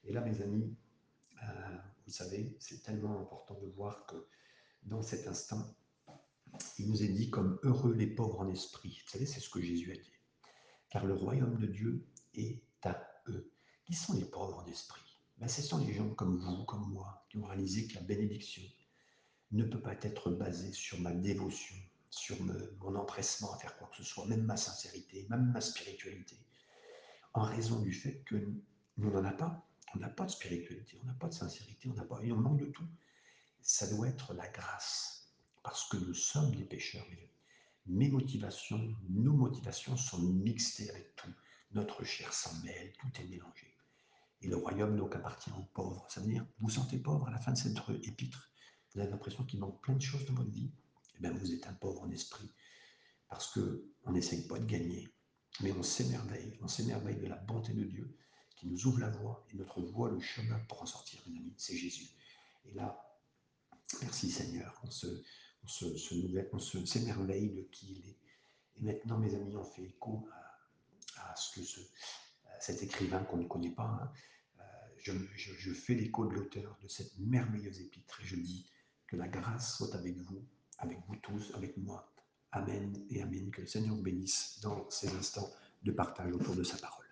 Et 0.05 0.13
là, 0.13 0.21
mes 0.21 0.41
amis, 0.41 0.77
vous 2.07 2.13
savez, 2.13 2.55
c'est 2.59 2.83
tellement 2.83 3.21
important 3.21 3.59
de 3.61 3.67
voir 3.67 4.07
que 4.07 4.17
dans 4.83 5.03
cet 5.03 5.27
instant, 5.27 5.75
il 6.79 6.89
nous 6.89 7.03
est 7.03 7.09
dit 7.09 7.31
comme 7.31 7.59
heureux 7.63 7.95
les 7.95 8.07
pauvres 8.07 8.41
en 8.41 8.49
esprit. 8.49 9.01
Vous 9.05 9.11
savez, 9.11 9.27
c'est 9.27 9.41
ce 9.41 9.51
que 9.51 9.61
Jésus 9.61 9.91
a 9.93 9.97
dit. 9.97 10.13
Car 10.91 11.07
le 11.07 11.15
royaume 11.15 11.57
de 11.59 11.67
Dieu 11.67 12.07
est 12.35 12.63
à 12.83 13.01
eux. 13.29 13.51
Qui 13.85 13.95
sont 13.95 14.15
les 14.15 14.25
pauvres 14.25 14.59
en 14.59 14.67
esprit? 14.67 15.03
Ben, 15.39 15.49
Ce 15.49 15.63
sont 15.63 15.85
les 15.85 15.93
gens 15.93 16.11
comme 16.11 16.39
vous, 16.39 16.65
comme 16.65 16.93
moi, 16.93 17.27
qui 17.29 17.39
ont 17.39 17.47
réalisé 17.47 17.87
que 17.89 17.95
la 17.95 18.03
bénédiction 18.03 18.63
ne 19.51 19.65
peut 19.65 19.81
pas 19.81 19.97
être 20.03 20.31
basée 20.31 20.73
sur 20.73 21.01
ma 21.01 21.13
dévotion, 21.13 21.77
sur 22.11 22.37
mon 22.43 22.95
empressement 22.97 23.53
à 23.55 23.59
faire 23.59 23.77
quoi 23.77 23.89
que 23.89 23.97
ce 23.97 24.05
soit, 24.05 24.27
même 24.27 24.45
ma 24.45 24.57
sincérité, 24.57 25.27
même 25.31 25.51
ma 25.53 25.61
spiritualité, 25.61 26.39
en 27.33 27.43
raison 27.43 27.81
du 27.81 27.93
fait 27.93 28.23
que 28.25 28.37
nous 28.97 29.11
n'en 29.11 29.25
avons 29.25 29.37
pas. 29.37 29.67
On 29.95 29.99
n'a 30.01 30.09
pas 30.09 30.25
de 30.25 30.31
spiritualité, 30.31 30.99
on 31.03 31.07
n'a 31.07 31.15
pas 31.15 31.29
de 31.29 31.35
sincérité, 31.35 31.89
on 31.89 31.95
n'a 31.95 32.05
pas, 32.05 32.21
et 32.23 32.33
on 32.33 32.37
manque 32.37 32.61
de 32.61 32.67
tout. 32.67 32.87
Ça 33.61 33.87
doit 33.87 34.09
être 34.09 34.35
la 34.35 34.49
grâce, 34.49 35.33
parce 35.63 35.89
que 35.89 35.97
nous 35.97 36.15
sommes 36.15 36.55
des 36.55 36.65
pécheurs, 36.65 37.07
mes 37.87 38.09
motivations, 38.09 38.97
nos 39.09 39.33
motivations 39.33 39.97
sont 39.97 40.21
mixées 40.21 40.91
avec 40.91 41.15
tout. 41.17 41.33
Notre 41.73 42.05
chair 42.05 42.33
s'en 42.33 42.55
mêle, 42.63 42.93
tout 42.99 43.21
est 43.21 43.27
mélangé. 43.27 43.77
Et 44.43 44.49
le 44.49 44.57
royaume 44.57 44.97
donc 44.97 45.15
appartient 45.15 45.51
aux 45.51 45.65
pauvres. 45.75 46.07
Ça 46.11 46.21
veut 46.21 46.29
dire, 46.29 46.47
vous 46.61 46.71
sentez 46.71 46.99
pauvre 46.99 47.29
à 47.29 47.31
la 47.31 47.39
fin 47.39 47.53
de 47.53 47.59
cette 47.59 47.77
épître, 48.03 48.51
vous 48.93 49.01
avez 49.01 49.11
l'impression 49.11 49.45
qu'il 49.45 49.61
manque 49.61 49.81
plein 49.81 49.95
de 49.95 50.03
choses 50.03 50.25
dans 50.27 50.35
votre 50.35 50.51
vie? 50.51 50.71
Eh 51.17 51.21
bien, 51.21 51.33
vous 51.33 51.53
êtes 51.53 51.67
un 51.67 51.75
pauvre 51.75 52.03
en 52.03 52.11
esprit, 52.11 52.51
parce 53.29 53.53
qu'on 53.53 54.13
n'essaye 54.13 54.47
pas 54.47 54.59
de 54.59 54.67
gagner, 54.67 55.09
mais 55.61 55.73
on 55.73 55.83
s'émerveille, 55.83 56.59
on 56.63 56.69
s'émerveille 56.69 57.17
de 57.17 57.27
la 57.27 57.37
bonté 57.37 57.73
de 57.73 57.85
Dieu 57.85 58.17
qui 58.65 58.71
nous 58.71 58.87
ouvre 58.87 59.01
la 59.01 59.11
voie, 59.11 59.45
et 59.53 59.57
notre 59.57 59.83
voie, 59.83 60.11
le 60.11 60.21
chemin 60.21 60.59
pour 60.69 60.83
en 60.83 60.87
sortir, 60.87 61.21
mes 61.27 61.37
amis, 61.37 61.53
c'est 61.59 61.77
Jésus. 61.77 62.09
Et 62.65 62.73
là, 62.73 62.99
merci 64.01 64.31
Seigneur, 64.31 64.81
on 64.85 64.91
se, 64.91 65.07
on 65.63 65.69
se, 65.69 65.97
se 65.99 66.87
s'émerveille 66.87 67.51
de 67.51 67.63
qui 67.71 67.93
il 67.93 68.09
est. 68.09 68.19
Et 68.77 68.83
maintenant, 68.83 69.19
mes 69.19 69.35
amis, 69.35 69.55
on 69.55 69.65
fait 69.65 69.83
écho 69.83 70.27
à, 71.19 71.37
ce 71.37 71.61
à 71.61 72.61
cet 72.61 72.83
écrivain 72.83 73.23
qu'on 73.25 73.37
ne 73.37 73.47
connaît 73.47 73.71
pas, 73.71 74.01
hein, 74.03 74.13
je, 74.97 75.13
je, 75.35 75.53
je 75.53 75.73
fais 75.75 75.95
l'écho 75.95 76.27
de 76.27 76.33
l'auteur 76.33 76.79
de 76.83 76.89
cette 76.89 77.19
merveilleuse 77.19 77.81
épître 77.81 78.19
et 78.23 78.25
je 78.25 78.37
dis 78.37 78.67
que 79.07 79.17
la 79.17 79.29
grâce 79.29 79.77
soit 79.77 79.95
avec 79.95 80.17
vous, 80.17 80.43
avec 80.79 80.99
vous 81.07 81.17
tous, 81.17 81.53
avec 81.55 81.77
moi. 81.77 82.11
Amen 82.53 83.05
et 83.11 83.21
Amen. 83.21 83.51
Que 83.51 83.61
le 83.61 83.67
Seigneur 83.67 83.95
vous 83.95 84.03
bénisse 84.03 84.61
dans 84.63 84.89
ces 84.89 85.15
instants 85.15 85.51
de 85.83 85.93
partage 85.93 86.33
autour 86.33 86.57
de 86.57 86.63
sa 86.63 86.79
parole. 86.79 87.04